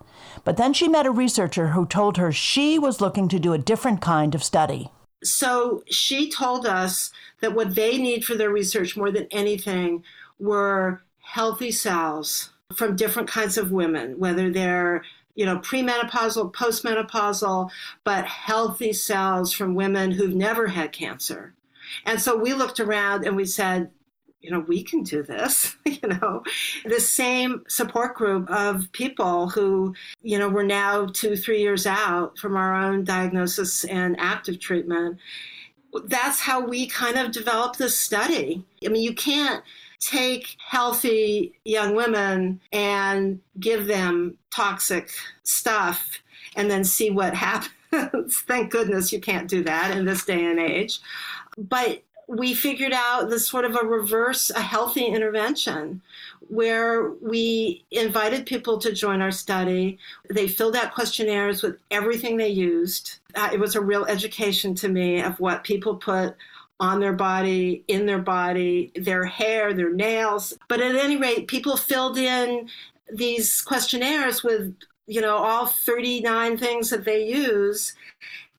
But 0.45 0.57
then 0.57 0.73
she 0.73 0.87
met 0.87 1.07
a 1.07 1.11
researcher 1.11 1.69
who 1.69 1.85
told 1.85 2.17
her 2.17 2.31
she 2.31 2.79
was 2.79 3.01
looking 3.01 3.27
to 3.31 3.41
do 3.41 3.53
a 3.53 3.59
different 3.59 4.01
kind 4.01 4.37
of 4.37 4.45
study. 4.45 4.93
So 5.25 5.83
she 5.91 6.31
told 6.31 6.65
us 6.65 7.11
that 7.41 7.57
what 7.57 7.75
they 7.75 7.99
need 7.99 8.25
for 8.25 8.37
their 8.37 8.51
research 8.51 8.97
more 8.97 9.11
than 9.11 9.27
anything 9.33 10.05
were 10.39 11.03
healthy 11.23 11.73
cells 11.73 12.51
from 12.73 12.95
different 12.95 13.29
kinds 13.29 13.59
of 13.59 13.73
women, 13.73 14.17
whether 14.21 14.49
they're 14.49 15.03
you 15.35 15.45
know, 15.45 15.59
premenopausal, 15.59 16.53
postmenopausal, 16.55 17.71
but 18.05 18.25
healthy 18.25 18.93
cells 18.93 19.53
from 19.53 19.75
women 19.75 20.13
who've 20.13 20.35
never 20.35 20.69
had 20.69 20.93
cancer. 20.93 21.53
And 22.05 22.21
so 22.21 22.37
we 22.37 22.55
looked 22.55 22.81
around 22.81 23.27
and 23.27 23.37
we 23.37 23.45
said, 23.45 23.91
you 24.41 24.53
know, 24.53 24.61
we 24.61 24.83
can 24.83 25.03
do 25.03 25.23
this, 25.23 25.77
you 25.85 26.09
know, 26.09 26.43
the 26.85 27.01
same 27.01 27.65
support 27.69 28.15
group 28.15 28.49
of 28.51 28.91
people 28.93 29.49
who, 29.49 29.95
you 30.23 30.39
know, 30.39 30.49
we're 30.49 30.63
now 30.63 31.07
two, 31.07 31.37
three 31.37 31.61
years 31.61 31.87
out 31.87 32.39
from 32.39 32.57
our 32.57 32.75
own 32.75 33.05
diagnosis 33.05 33.85
and 33.85 34.19
active 34.21 34.61
treatment. 34.61 35.19
That's 36.05 36.41
how 36.41 36.61
we 36.61 36.87
kind 36.87 37.17
of 37.17 37.33
developed 37.33 37.79
this 37.79 37.99
study. 37.99 38.65
I 38.85 38.89
mean, 38.89 39.03
you 39.03 39.15
can't 39.15 39.65
take 39.99 40.57
healthy 40.65 41.55
young 41.65 41.95
women 41.95 42.61
and 42.73 43.41
give 43.59 43.87
them 43.87 44.37
toxic 44.55 45.11
stuff 45.43 46.21
and 46.55 46.71
then 46.71 46.85
see 46.85 47.11
what 47.11 47.35
happens. 47.47 47.73
Thank 48.31 48.71
goodness 48.71 49.13
you 49.13 49.21
can't 49.21 49.49
do 49.49 49.63
that 49.65 49.97
in 49.97 50.05
this 50.05 50.25
day 50.25 50.45
and 50.45 50.59
age. 50.59 51.01
But 51.57 52.03
we 52.29 52.55
figured 52.55 52.93
out 52.93 53.31
this 53.31 53.49
sort 53.49 53.65
of 53.65 53.77
a 53.77 53.87
reverse, 53.87 54.51
a 54.51 54.61
healthy 54.61 55.05
intervention 55.05 56.03
where 56.49 57.11
we 57.11 57.85
invited 57.91 58.47
people 58.47 58.79
to 58.79 58.93
join 58.93 59.21
our 59.21 59.31
study. 59.31 59.99
They 60.29 60.49
filled 60.49 60.77
out 60.77 60.95
questionnaires 60.95 61.63
with 61.63 61.79
everything 61.91 62.37
they 62.37 62.49
used. 62.49 63.19
Uh, 63.35 63.51
it 63.53 63.61
was 63.61 63.75
a 63.75 63.81
real 63.81 64.05
education 64.07 64.75
to 64.77 64.89
me 64.89 65.23
of 65.23 65.39
what 65.39 65.65
people 65.65 65.97
put 65.97 66.37
on 66.79 67.01
their 67.01 67.13
body, 67.13 67.85
in 67.89 68.07
their 68.07 68.19
body, 68.19 68.93
their 68.97 69.25
hair, 69.25 69.73
their 69.73 69.93
nails. 69.93 70.53
But 70.69 70.81
at 70.81 70.95
any 70.95 71.17
rate, 71.17 71.49
people 71.49 71.77
filled 71.77 72.19
in 72.19 72.69
these 73.13 73.61
questionnaires 73.63 74.43
with, 74.43 74.75
you 75.07 75.21
know, 75.21 75.37
all 75.37 75.67
39 75.67 76.59
things 76.59 76.91
that 76.91 77.05
they 77.05 77.27
use. 77.27 77.95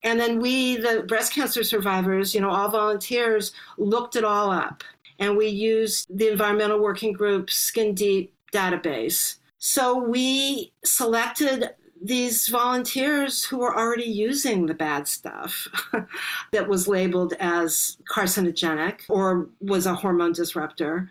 And 0.04 0.20
then 0.20 0.40
we, 0.40 0.78
the 0.78 1.04
breast 1.08 1.34
cancer 1.34 1.64
survivors, 1.64 2.34
you 2.34 2.42
know, 2.42 2.50
all 2.50 2.70
volunteers, 2.70 3.52
looked 3.78 4.16
it 4.16 4.24
all 4.24 4.52
up. 4.52 4.84
And 5.20 5.36
we 5.36 5.48
used 5.48 6.16
the 6.16 6.32
Environmental 6.32 6.80
Working 6.80 7.14
Group 7.14 7.50
Skin 7.50 7.94
Deep 7.94 8.34
database. 8.54 9.38
So 9.58 9.98
we 9.98 10.72
selected 10.86 11.72
these 12.02 12.48
volunteers 12.48 13.44
who 13.44 13.58
were 13.58 13.76
already 13.76 14.06
using 14.06 14.66
the 14.66 14.74
bad 14.74 15.08
stuff 15.08 15.68
that 16.52 16.68
was 16.68 16.88
labeled 16.88 17.34
as 17.40 17.98
carcinogenic 18.10 19.02
or 19.10 19.48
was 19.60 19.86
a 19.86 19.96
hormone 19.96 20.34
disruptor. 20.34 21.10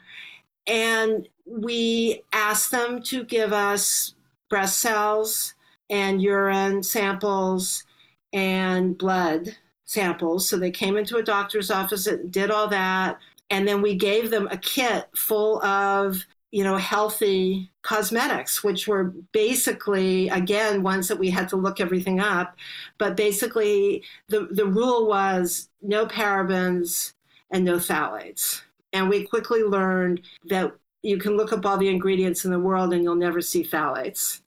And 0.66 1.28
we 1.44 2.22
asked 2.32 2.70
them 2.70 3.02
to 3.04 3.24
give 3.24 3.52
us 3.52 4.14
breast 4.48 4.78
cells 4.80 5.54
and 5.90 6.22
urine 6.22 6.82
samples 6.82 7.84
and 8.32 8.96
blood 8.98 9.56
samples. 9.84 10.48
So 10.48 10.56
they 10.56 10.70
came 10.70 10.96
into 10.96 11.16
a 11.16 11.22
doctor's 11.22 11.70
office 11.70 12.06
and 12.06 12.30
did 12.30 12.50
all 12.50 12.68
that. 12.68 13.18
And 13.50 13.66
then 13.66 13.80
we 13.82 13.94
gave 13.94 14.30
them 14.30 14.48
a 14.50 14.56
kit 14.56 15.08
full 15.14 15.62
of 15.64 16.26
you 16.56 16.64
know, 16.64 16.76
healthy 16.76 17.70
cosmetics, 17.82 18.62
which 18.64 18.88
were 18.88 19.12
basically, 19.32 20.28
again, 20.30 20.82
ones 20.82 21.06
that 21.08 21.18
we 21.18 21.28
had 21.28 21.48
to 21.50 21.56
look 21.56 21.80
everything 21.80 22.18
up. 22.18 22.56
But 22.96 23.14
basically, 23.14 24.02
the, 24.28 24.48
the 24.50 24.64
rule 24.64 25.06
was 25.06 25.68
no 25.82 26.06
parabens 26.06 27.12
and 27.50 27.62
no 27.62 27.76
phthalates. 27.76 28.62
And 28.92 29.10
we 29.10 29.24
quickly 29.24 29.64
learned 29.64 30.22
that 30.46 30.72
you 31.06 31.18
can 31.18 31.36
look 31.36 31.52
up 31.52 31.64
all 31.64 31.76
the 31.76 31.88
ingredients 31.88 32.44
in 32.44 32.50
the 32.50 32.58
world 32.58 32.92
and 32.92 33.04
you'll 33.04 33.14
never 33.14 33.40
see 33.40 33.62
phthalates 33.62 34.40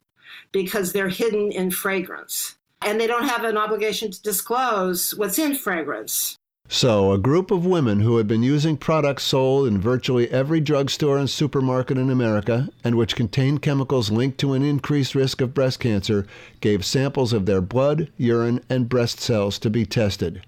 because 0.52 0.92
they're 0.92 1.10
hidden 1.10 1.52
in 1.52 1.72
fragrance. 1.72 2.58
And 2.82 3.00
they 3.00 3.08
don't 3.08 3.28
have 3.28 3.44
an 3.44 3.58
obligation 3.58 4.12
to 4.12 4.22
disclose 4.22 5.14
what's 5.16 5.40
in 5.40 5.56
fragrance. 5.56 6.38
So, 6.72 7.12
a 7.12 7.18
group 7.18 7.50
of 7.50 7.66
women 7.66 8.02
who 8.02 8.18
had 8.18 8.28
been 8.28 8.44
using 8.44 8.78
products 8.78 9.24
sold 9.24 9.68
in 9.68 9.82
virtually 9.82 10.30
every 10.30 10.60
drugstore 10.60 11.18
and 11.18 11.28
supermarket 11.28 11.98
in 11.98 12.12
America 12.12 12.70
and 12.84 12.96
which 12.96 13.16
contained 13.16 13.64
chemicals 13.64 14.12
linked 14.12 14.38
to 14.40 14.54
an 14.54 14.62
increased 14.62 15.16
risk 15.16 15.42
of 15.42 15.56
breast 15.56 15.80
cancer 15.80 16.28
gave 16.62 16.86
samples 16.86 17.34
of 17.34 17.48
their 17.48 17.60
blood, 17.60 18.12
urine, 18.18 18.64
and 18.70 18.88
breast 18.88 19.20
cells 19.20 19.58
to 19.60 19.70
be 19.70 19.84
tested. 19.84 20.46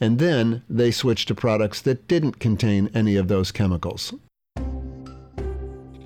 And 0.00 0.18
then 0.18 0.64
they 0.68 0.90
switched 0.90 1.28
to 1.28 1.34
products 1.36 1.80
that 1.82 2.08
didn't 2.08 2.40
contain 2.40 2.90
any 2.92 3.14
of 3.14 3.28
those 3.28 3.52
chemicals. 3.52 4.12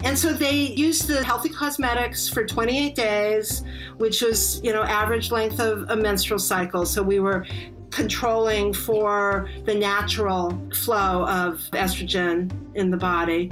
And 0.04 0.18
so 0.18 0.34
they 0.34 0.52
used 0.52 1.08
the 1.08 1.24
healthy 1.24 1.48
cosmetics 1.48 2.28
for 2.28 2.44
28 2.44 2.94
days, 2.94 3.64
which 3.96 4.20
was, 4.20 4.60
you 4.62 4.72
know, 4.72 4.82
average 4.82 5.30
length 5.32 5.60
of 5.60 5.88
a 5.88 5.96
menstrual 5.96 6.38
cycle. 6.38 6.84
So 6.84 7.02
we 7.02 7.20
were 7.20 7.46
controlling 7.90 8.74
for 8.74 9.48
the 9.64 9.74
natural 9.74 10.50
flow 10.74 11.26
of 11.26 11.60
estrogen 11.72 12.52
in 12.74 12.90
the 12.90 12.98
body. 12.98 13.50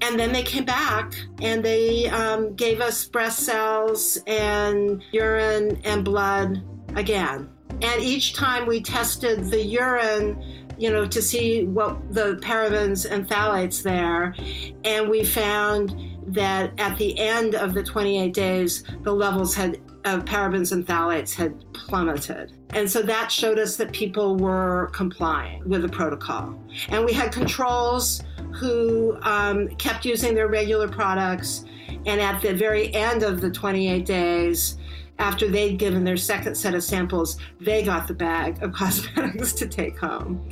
And 0.00 0.18
then 0.18 0.32
they 0.32 0.42
came 0.42 0.64
back 0.64 1.14
and 1.40 1.62
they 1.62 2.08
um, 2.08 2.54
gave 2.54 2.80
us 2.80 3.04
breast 3.04 3.40
cells 3.40 4.18
and 4.26 5.02
urine 5.12 5.80
and 5.84 6.04
blood 6.04 6.62
again. 6.96 7.50
And 7.82 8.00
each 8.00 8.34
time 8.34 8.66
we 8.66 8.80
tested 8.80 9.50
the 9.50 9.60
urine, 9.60 10.61
you 10.82 10.90
know, 10.90 11.06
to 11.06 11.22
see 11.22 11.62
what 11.62 12.12
the 12.12 12.34
parabens 12.42 13.08
and 13.08 13.28
phthalates 13.28 13.84
there. 13.84 14.34
And 14.82 15.08
we 15.08 15.24
found 15.24 15.94
that 16.26 16.72
at 16.76 16.98
the 16.98 17.16
end 17.20 17.54
of 17.54 17.72
the 17.72 17.84
28 17.84 18.34
days, 18.34 18.82
the 19.02 19.12
levels 19.12 19.54
had 19.54 19.80
of 20.04 20.24
parabens 20.24 20.72
and 20.72 20.84
phthalates 20.84 21.32
had 21.32 21.54
plummeted. 21.72 22.54
And 22.70 22.90
so 22.90 23.00
that 23.02 23.30
showed 23.30 23.60
us 23.60 23.76
that 23.76 23.92
people 23.92 24.34
were 24.34 24.90
complying 24.92 25.62
with 25.68 25.82
the 25.82 25.88
protocol. 25.88 26.60
And 26.88 27.04
we 27.04 27.12
had 27.12 27.30
controls 27.30 28.24
who 28.52 29.16
um, 29.22 29.68
kept 29.76 30.04
using 30.04 30.34
their 30.34 30.48
regular 30.48 30.88
products. 30.88 31.64
And 32.06 32.20
at 32.20 32.42
the 32.42 32.52
very 32.52 32.92
end 32.92 33.22
of 33.22 33.40
the 33.40 33.52
28 33.52 34.04
days, 34.04 34.78
after 35.22 35.48
they'd 35.48 35.78
given 35.78 36.02
their 36.02 36.16
second 36.16 36.56
set 36.56 36.74
of 36.74 36.82
samples, 36.82 37.38
they 37.60 37.82
got 37.84 38.08
the 38.08 38.14
bag 38.14 38.60
of 38.62 38.72
cosmetics 38.82 39.52
to 39.52 39.68
take 39.68 39.96
home. 39.96 40.48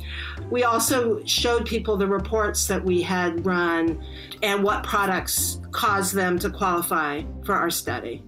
We 0.49 0.63
also 0.63 1.23
showed 1.25 1.65
people 1.65 1.97
the 1.97 2.07
reports 2.07 2.67
that 2.67 2.83
we 2.83 3.01
had 3.01 3.45
run 3.45 4.01
and 4.41 4.63
what 4.63 4.83
products 4.83 5.59
caused 5.71 6.15
them 6.15 6.39
to 6.39 6.49
qualify 6.49 7.23
for 7.43 7.53
our 7.53 7.69
study. 7.69 8.23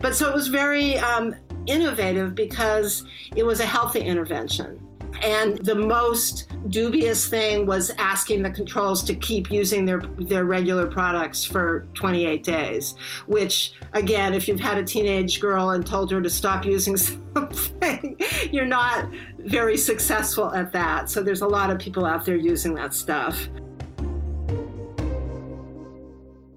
But 0.00 0.14
so 0.14 0.28
it 0.28 0.34
was 0.34 0.48
very 0.48 0.96
um, 0.98 1.34
innovative 1.66 2.34
because 2.34 3.04
it 3.36 3.44
was 3.44 3.60
a 3.60 3.66
healthy 3.66 4.00
intervention. 4.00 4.80
And 5.22 5.58
the 5.58 5.74
most 5.74 6.48
dubious 6.68 7.26
thing 7.26 7.66
was 7.66 7.90
asking 7.98 8.42
the 8.42 8.50
controls 8.50 9.02
to 9.04 9.14
keep 9.14 9.50
using 9.50 9.84
their, 9.84 10.00
their 10.18 10.44
regular 10.44 10.86
products 10.86 11.44
for 11.44 11.86
28 11.94 12.42
days, 12.42 12.94
which, 13.26 13.72
again, 13.92 14.34
if 14.34 14.48
you've 14.48 14.60
had 14.60 14.78
a 14.78 14.84
teenage 14.84 15.40
girl 15.40 15.70
and 15.70 15.86
told 15.86 16.10
her 16.10 16.20
to 16.20 16.30
stop 16.30 16.64
using 16.64 16.96
something, 17.34 18.18
you're 18.50 18.66
not 18.66 19.08
very 19.38 19.76
successful 19.76 20.52
at 20.54 20.72
that. 20.72 21.10
So 21.10 21.22
there's 21.22 21.42
a 21.42 21.48
lot 21.48 21.70
of 21.70 21.78
people 21.78 22.04
out 22.04 22.24
there 22.24 22.36
using 22.36 22.74
that 22.74 22.94
stuff. 22.94 23.48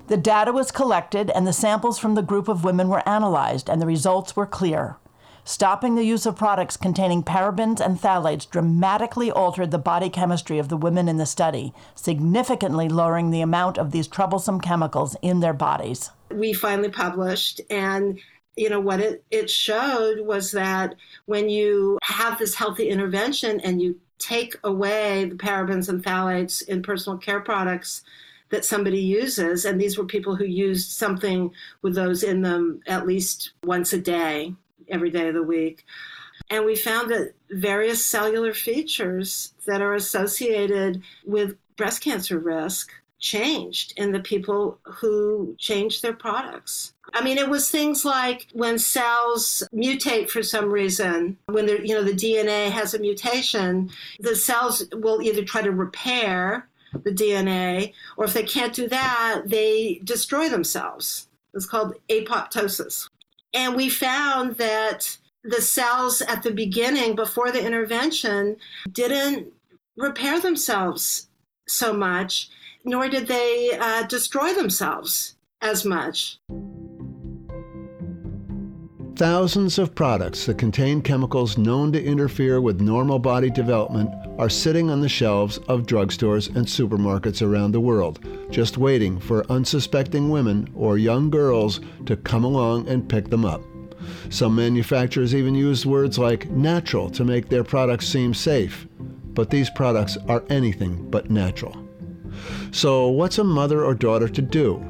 The 0.08 0.18
data 0.18 0.54
was 0.54 0.72
collected 0.72 1.30
and 1.32 1.46
the 1.46 1.52
samples 1.52 2.00
from 2.00 2.16
the 2.16 2.22
group 2.22 2.48
of 2.48 2.64
women 2.64 2.88
were 2.88 3.08
analyzed, 3.08 3.70
and 3.70 3.82
the 3.82 3.86
results 3.86 4.38
were 4.38 4.46
clear. 4.46 4.96
Stopping 5.48 5.96
the 5.96 6.04
use 6.04 6.26
of 6.26 6.36
products 6.36 6.76
containing 6.76 7.24
parabens 7.24 7.80
and 7.80 7.98
phthalates 7.98 8.50
dramatically 8.50 9.32
altered 9.32 9.72
the 9.72 9.78
body 9.78 10.10
chemistry 10.10 10.60
of 10.60 10.68
the 10.68 10.76
women 10.76 11.08
in 11.08 11.16
the 11.16 11.26
study, 11.26 11.74
significantly 11.96 12.90
lowering 12.90 13.32
the 13.32 13.40
amount 13.40 13.78
of 13.78 13.92
these 13.92 14.10
troublesome 14.10 14.60
chemicals 14.60 15.16
in 15.22 15.40
their 15.40 15.54
bodies. 15.54 16.12
We 16.32 16.52
finally 16.52 16.90
published, 16.90 17.62
and 17.70 18.20
you 18.58 18.70
know 18.70 18.82
what 18.82 19.00
it, 19.00 19.24
it 19.32 19.50
showed 19.50 20.20
was 20.20 20.52
that 20.52 20.96
when 21.28 21.48
you 21.48 21.98
have 22.04 22.38
this 22.38 22.54
healthy 22.54 22.90
intervention 22.90 23.62
and 23.62 23.82
you 23.82 23.98
take 24.20 24.58
away 24.66 25.30
the 25.30 25.36
parabens 25.36 25.88
and 25.88 26.04
phthalates 26.04 26.62
in 26.68 26.84
personal 26.84 27.18
care 27.18 27.40
products, 27.40 28.04
that 28.50 28.66
somebody 28.66 29.00
uses. 29.00 29.64
And 29.64 29.80
these 29.80 29.98
were 29.98 30.04
people 30.04 30.36
who 30.36 30.44
used 30.44 30.92
something 30.92 31.52
with 31.82 31.96
those 31.96 32.22
in 32.22 32.42
them 32.42 32.82
at 32.86 33.08
least 33.08 33.52
once 33.64 33.94
a 33.94 33.98
day, 33.98 34.54
every 34.90 35.10
day 35.10 35.28
of 35.28 35.34
the 35.34 35.44
week. 35.44 35.86
And 36.50 36.66
we 36.66 36.76
found 36.76 37.12
that 37.12 37.34
various 37.50 38.04
cellular 38.04 38.54
features 38.54 39.54
that 39.66 39.82
are 39.82 39.94
associated 39.94 41.02
with 41.26 41.58
breast 41.76 42.02
cancer 42.02 42.40
risk 42.40 42.92
changed 43.20 43.94
in 43.98 44.12
the 44.12 44.20
people 44.20 44.80
who 44.84 45.56
changed 45.58 46.02
their 46.02 46.14
products. 46.14 46.94
I 47.14 47.24
mean, 47.24 47.38
it 47.38 47.50
was 47.50 47.70
things 47.70 48.06
like 48.06 48.48
when 48.54 48.78
cells 48.78 49.64
mutate 49.74 50.30
for 50.30 50.44
some 50.44 50.70
reason, 50.70 51.38
when 51.48 51.68
you 51.68 51.96
know 51.96 52.04
the 52.04 52.12
DNA 52.12 52.70
has 52.70 52.94
a 52.94 53.00
mutation, 53.00 53.90
the 54.20 54.36
cells 54.36 54.86
will 54.94 55.22
either 55.22 55.44
try 55.44 55.62
to 55.62 55.72
repair 55.72 56.68
the 57.04 57.12
DNA, 57.12 57.94
or 58.18 58.26
if 58.26 58.34
they 58.34 58.44
can't 58.44 58.74
do 58.74 58.88
that, 58.90 59.44
they 59.46 60.02
destroy 60.04 60.50
themselves. 60.50 61.28
It's 61.54 61.66
called 61.66 61.96
apoptosis. 62.10 63.10
And 63.54 63.76
we 63.76 63.90
found 63.90 64.58
that 64.58 65.18
the 65.44 65.62
cells 65.62 66.22
at 66.22 66.44
the 66.44 66.52
beginning, 66.52 67.16
before 67.16 67.52
the 67.52 67.66
intervention, 67.66 68.58
didn't 68.92 69.54
repair 69.96 70.40
themselves 70.40 71.30
so 71.68 71.94
much, 71.94 72.50
nor 72.84 73.10
did 73.10 73.28
they 73.28 73.72
uh, 73.80 74.04
destroy 74.04 74.54
themselves 74.54 75.36
as 75.62 75.86
much. 75.86 76.40
Thousands 79.18 79.80
of 79.80 79.96
products 79.96 80.46
that 80.46 80.60
contain 80.60 81.02
chemicals 81.02 81.58
known 81.58 81.92
to 81.92 82.04
interfere 82.04 82.62
with 82.62 82.82
normal 82.82 83.18
body 83.18 83.50
development 83.50 84.12
are 84.38 84.48
sitting 84.48 84.92
on 84.92 85.02
the 85.02 85.10
shelves 85.10 85.58
of 85.68 85.88
drugstores 85.88 86.56
and 86.56 86.68
supermarkets 86.68 87.42
around 87.42 87.72
the 87.72 87.80
world, 87.80 88.20
just 88.52 88.78
waiting 88.78 89.20
for 89.20 89.44
unsuspecting 89.52 90.30
women 90.30 90.70
or 90.76 91.00
young 91.00 91.32
girls 91.32 91.80
to 92.06 92.16
come 92.16 92.44
along 92.44 92.88
and 92.88 93.10
pick 93.10 93.32
them 93.32 93.44
up. 93.44 93.64
Some 94.30 94.56
manufacturers 94.56 95.34
even 95.34 95.56
use 95.56 95.84
words 95.84 96.20
like 96.20 96.52
natural 96.52 97.10
to 97.10 97.26
make 97.26 97.50
their 97.50 97.64
products 97.64 98.08
seem 98.08 98.36
safe, 98.36 98.86
but 99.34 99.50
these 99.50 99.72
products 99.72 100.16
are 100.28 100.44
anything 100.52 101.10
but 101.10 101.32
natural. 101.32 101.76
So, 102.70 103.08
what's 103.08 103.40
a 103.40 103.44
mother 103.44 103.84
or 103.84 103.96
daughter 103.96 104.30
to 104.30 104.42
do? 104.44 104.86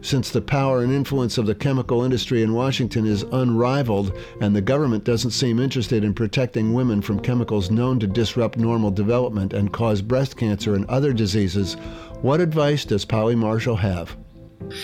Since 0.00 0.30
the 0.30 0.40
power 0.40 0.82
and 0.82 0.92
influence 0.92 1.38
of 1.38 1.46
the 1.46 1.54
chemical 1.54 2.04
industry 2.04 2.42
in 2.42 2.54
Washington 2.54 3.04
is 3.04 3.24
unrivaled 3.24 4.16
and 4.40 4.54
the 4.54 4.60
government 4.60 5.04
doesn't 5.04 5.32
seem 5.32 5.58
interested 5.58 6.04
in 6.04 6.14
protecting 6.14 6.72
women 6.72 7.02
from 7.02 7.20
chemicals 7.20 7.70
known 7.70 7.98
to 8.00 8.06
disrupt 8.06 8.58
normal 8.58 8.90
development 8.90 9.52
and 9.52 9.72
cause 9.72 10.00
breast 10.00 10.36
cancer 10.36 10.76
and 10.76 10.86
other 10.86 11.12
diseases, 11.12 11.74
what 12.22 12.40
advice 12.40 12.84
does 12.84 13.04
Polly 13.04 13.34
Marshall 13.34 13.76
have? 13.76 14.16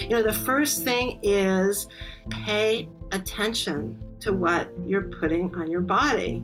You 0.01 0.09
know, 0.09 0.23
the 0.23 0.33
first 0.33 0.83
thing 0.83 1.21
is 1.23 1.87
pay 2.31 2.89
attention 3.13 4.01
to 4.25 4.33
what 4.33 4.71
you're 4.87 5.03
putting 5.03 5.55
on 5.55 5.71
your 5.71 5.81
body. 5.81 6.43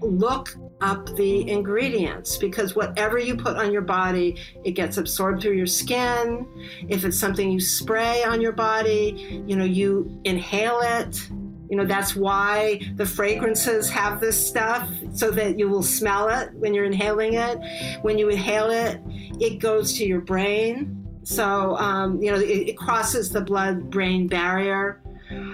Look 0.00 0.54
up 0.80 1.14
the 1.16 1.48
ingredients 1.48 2.36
because 2.36 2.74
whatever 2.74 3.18
you 3.18 3.36
put 3.36 3.56
on 3.56 3.72
your 3.72 3.82
body, 3.82 4.36
it 4.64 4.72
gets 4.72 4.96
absorbed 4.96 5.42
through 5.42 5.56
your 5.56 5.66
skin. 5.66 6.46
If 6.88 7.04
it's 7.04 7.18
something 7.18 7.50
you 7.50 7.60
spray 7.60 8.24
on 8.24 8.40
your 8.40 8.52
body, 8.52 9.42
you 9.46 9.56
know, 9.56 9.64
you 9.64 10.20
inhale 10.24 10.80
it. 10.82 11.28
You 11.70 11.76
know, 11.76 11.84
that's 11.84 12.16
why 12.16 12.80
the 12.96 13.04
fragrances 13.04 13.90
have 13.90 14.20
this 14.20 14.48
stuff 14.48 14.88
so 15.12 15.30
that 15.32 15.58
you 15.58 15.68
will 15.68 15.82
smell 15.82 16.30
it 16.30 16.54
when 16.54 16.72
you're 16.72 16.86
inhaling 16.86 17.34
it. 17.34 17.58
When 18.00 18.16
you 18.16 18.30
inhale 18.30 18.70
it, 18.70 19.00
it 19.38 19.58
goes 19.58 19.92
to 19.98 20.06
your 20.06 20.22
brain. 20.22 20.94
So, 21.24 21.76
um, 21.76 22.22
you 22.22 22.32
know, 22.32 22.38
it, 22.38 22.70
it 22.70 22.78
crosses 22.78 23.30
the 23.30 23.42
blood 23.42 23.90
brain 23.90 24.28
barrier. 24.28 25.02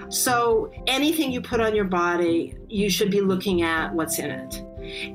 So, 0.09 0.71
anything 0.87 1.31
you 1.31 1.41
put 1.41 1.59
on 1.59 1.75
your 1.75 1.85
body, 1.85 2.55
you 2.67 2.89
should 2.89 3.11
be 3.11 3.21
looking 3.21 3.61
at 3.61 3.93
what's 3.93 4.19
in 4.19 4.31
it. 4.31 4.63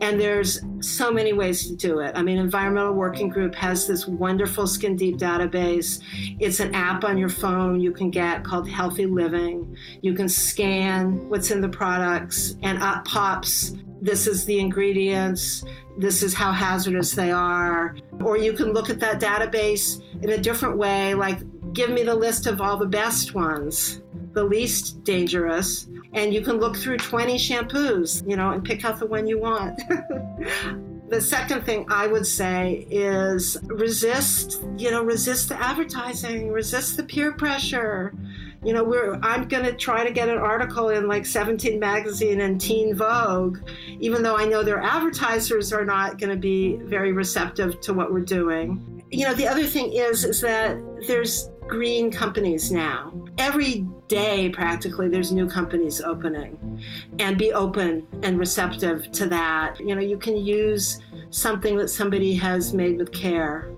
And 0.01 0.20
there's 0.20 0.61
so 0.81 1.12
many 1.12 1.33
ways 1.33 1.68
to 1.68 1.77
do 1.77 2.01
it. 2.01 2.12
I 2.16 2.23
mean, 2.23 2.38
Environmental 2.38 2.92
Working 2.92 3.29
Group 3.29 3.55
has 3.55 3.87
this 3.87 4.07
wonderful 4.07 4.66
Skin 4.66 4.96
Deep 4.96 5.16
database. 5.16 6.01
It's 6.40 6.59
an 6.59 6.75
app 6.75 7.05
on 7.05 7.16
your 7.16 7.29
phone 7.29 7.81
you 7.81 7.92
can 7.92 8.11
get 8.11 8.42
called 8.42 8.68
Healthy 8.68 9.07
Living. 9.07 9.77
You 10.03 10.14
can 10.14 10.29
scan 10.29 11.29
what's 11.29 11.53
in 11.53 11.61
the 11.61 11.68
products, 11.68 12.57
and 12.62 12.83
up 12.83 13.05
pops 13.05 13.75
this 14.03 14.27
is 14.27 14.44
the 14.44 14.59
ingredients, 14.59 15.64
this 15.99 16.23
is 16.23 16.33
how 16.33 16.53
hazardous 16.53 17.12
they 17.12 17.31
are. 17.31 17.96
Or 18.25 18.38
you 18.38 18.53
can 18.53 18.73
look 18.73 18.88
at 18.88 19.01
that 19.01 19.20
database 19.20 20.03
in 20.23 20.31
a 20.31 20.38
different 20.38 20.79
way, 20.79 21.14
like 21.14 21.38
give 21.73 21.90
me 21.90 22.03
the 22.03 22.14
list 22.14 22.46
of 22.46 22.61
all 22.61 22.77
the 22.77 22.87
best 22.87 23.35
ones 23.35 24.01
the 24.33 24.45
least 24.45 25.03
dangerous, 25.05 25.88
and 26.12 26.33
you 26.33 26.40
can 26.40 26.59
look 26.59 26.77
through 26.77 26.99
20 26.99 27.37
shampoos, 27.37 28.29
you 28.29 28.37
know, 28.37 28.51
and 28.51 28.64
pick 28.64 28.85
out 28.85 28.99
the 28.99 29.07
one 29.07 29.27
you 29.27 29.38
want. 29.38 29.81
the 31.11 31.21
second 31.21 31.64
thing 31.64 31.85
I 31.90 32.07
would 32.07 32.27
say 32.27 32.87
is 32.88 33.59
resist, 33.64 34.62
you 34.77 34.90
know, 34.90 35.03
resist 35.03 35.49
the 35.49 35.61
advertising, 35.61 36.51
resist 36.51 36.97
the 36.97 37.03
peer 37.03 37.33
pressure. 37.33 38.14
You 38.62 38.75
know, 38.75 38.85
we're 38.85 39.19
I'm 39.23 39.49
going 39.49 39.64
to 39.64 39.73
try 39.73 40.05
to 40.05 40.12
get 40.12 40.29
an 40.29 40.38
article 40.38 40.90
in 40.90 41.09
like 41.09 41.27
17 41.27 41.81
magazine 41.81 42.43
and 42.43 42.61
Teen 42.61 42.95
Vogue, 42.95 43.59
even 43.99 44.23
though 44.23 44.37
I 44.37 44.45
know 44.45 44.62
their 44.62 44.81
advertisers 44.81 45.73
are 45.73 45.85
not 45.85 46.19
going 46.19 46.31
to 46.31 46.37
be 46.37 46.77
very 46.77 47.12
receptive 47.12 47.81
to 47.81 47.93
what 47.93 48.12
we're 48.12 48.21
doing. 48.21 49.03
You 49.11 49.27
know, 49.27 49.35
the 49.35 49.49
other 49.49 49.66
thing 49.66 49.93
is 49.93 50.25
is 50.25 50.40
that 50.43 50.79
there's 51.09 51.51
green 51.66 52.12
companies 52.12 52.71
now. 52.71 53.12
Every 53.38 53.87
day, 54.11 54.51
practically, 54.51 55.09
there's 55.09 55.33
new 55.33 55.49
companies 55.49 56.01
opening. 56.01 56.83
And 57.20 57.38
be 57.38 57.53
open 57.53 58.07
and 58.23 58.38
receptive 58.38 59.11
to 59.12 59.27
that. 59.29 59.79
You 59.79 59.94
know, 59.94 60.03
you 60.03 60.18
can 60.18 60.37
use 60.37 61.01
something 61.31 61.77
that 61.77 61.88
somebody 61.88 62.35
has 62.35 62.75
made 62.75 62.99
with 62.99 63.12
care 63.12 63.70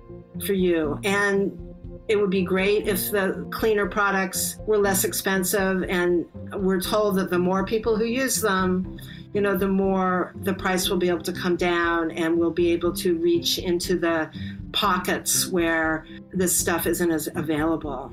for 0.45 0.55
you. 0.55 0.99
And 1.05 1.75
it 2.09 2.17
would 2.17 2.31
be 2.31 2.43
great 2.43 2.89
if 2.89 3.11
the 3.11 3.47
cleaner 3.51 3.87
products 3.87 4.57
were 4.67 4.79
less 4.79 5.05
expensive. 5.05 5.85
And 5.85 6.27
we're 6.55 6.81
told 6.81 7.17
that 7.17 7.31
the 7.31 7.39
more 7.39 7.65
people 7.65 7.97
who 7.97 8.05
use 8.05 8.41
them, 8.41 8.99
you 9.35 9.43
know, 9.43 9.57
the 9.57 9.69
more 9.69 10.33
the 10.43 10.55
price 10.55 10.89
will 10.89 10.99
be 10.99 11.09
able 11.11 11.23
to 11.25 11.33
come 11.33 11.57
down 11.57 12.11
and 12.11 12.39
we'll 12.39 12.51
be 12.51 12.73
able 12.73 12.93
to 12.95 13.19
reach 13.19 13.59
into 13.59 13.99
the 13.99 14.31
pockets 14.73 15.47
where 15.49 16.07
this 16.33 16.59
stuff 16.59 16.87
isn't 16.87 17.11
as 17.11 17.29
available. 17.35 18.11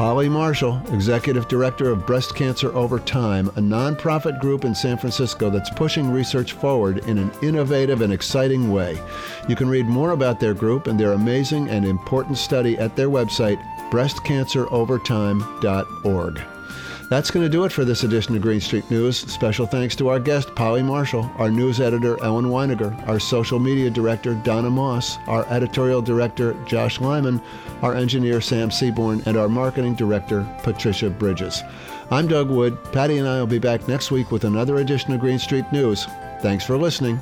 Polly 0.00 0.30
Marshall, 0.30 0.80
Executive 0.94 1.46
Director 1.46 1.90
of 1.90 2.06
Breast 2.06 2.34
Cancer 2.34 2.74
Over 2.74 3.00
Time, 3.00 3.48
a 3.48 3.60
nonprofit 3.60 4.40
group 4.40 4.64
in 4.64 4.74
San 4.74 4.96
Francisco 4.96 5.50
that's 5.50 5.68
pushing 5.68 6.10
research 6.10 6.54
forward 6.54 7.06
in 7.06 7.18
an 7.18 7.30
innovative 7.42 8.00
and 8.00 8.10
exciting 8.10 8.72
way. 8.72 8.98
You 9.46 9.56
can 9.56 9.68
read 9.68 9.84
more 9.84 10.12
about 10.12 10.40
their 10.40 10.54
group 10.54 10.86
and 10.86 10.98
their 10.98 11.12
amazing 11.12 11.68
and 11.68 11.84
important 11.84 12.38
study 12.38 12.78
at 12.78 12.96
their 12.96 13.10
website, 13.10 13.60
breastcancerovertime.org. 13.90 16.59
That's 17.10 17.32
going 17.32 17.44
to 17.44 17.50
do 17.50 17.64
it 17.64 17.72
for 17.72 17.84
this 17.84 18.04
edition 18.04 18.36
of 18.36 18.42
Green 18.42 18.60
Street 18.60 18.88
News. 18.88 19.18
Special 19.18 19.66
thanks 19.66 19.96
to 19.96 20.08
our 20.10 20.20
guest, 20.20 20.54
Polly 20.54 20.80
Marshall, 20.80 21.28
our 21.38 21.50
news 21.50 21.80
editor, 21.80 22.16
Ellen 22.22 22.44
Weiniger, 22.44 22.96
our 23.08 23.18
social 23.18 23.58
media 23.58 23.90
director, 23.90 24.34
Donna 24.36 24.70
Moss, 24.70 25.18
our 25.26 25.44
editorial 25.48 26.02
director, 26.02 26.54
Josh 26.66 27.00
Lyman, 27.00 27.42
our 27.82 27.96
engineer, 27.96 28.40
Sam 28.40 28.70
Seaborn, 28.70 29.24
and 29.26 29.36
our 29.36 29.48
marketing 29.48 29.96
director, 29.96 30.46
Patricia 30.62 31.10
Bridges. 31.10 31.64
I'm 32.12 32.28
Doug 32.28 32.48
Wood. 32.48 32.78
Patti 32.92 33.18
and 33.18 33.26
I 33.26 33.40
will 33.40 33.48
be 33.48 33.58
back 33.58 33.88
next 33.88 34.12
week 34.12 34.30
with 34.30 34.44
another 34.44 34.76
edition 34.76 35.12
of 35.12 35.18
Green 35.18 35.40
Street 35.40 35.64
News. 35.72 36.06
Thanks 36.42 36.64
for 36.64 36.76
listening. 36.76 37.20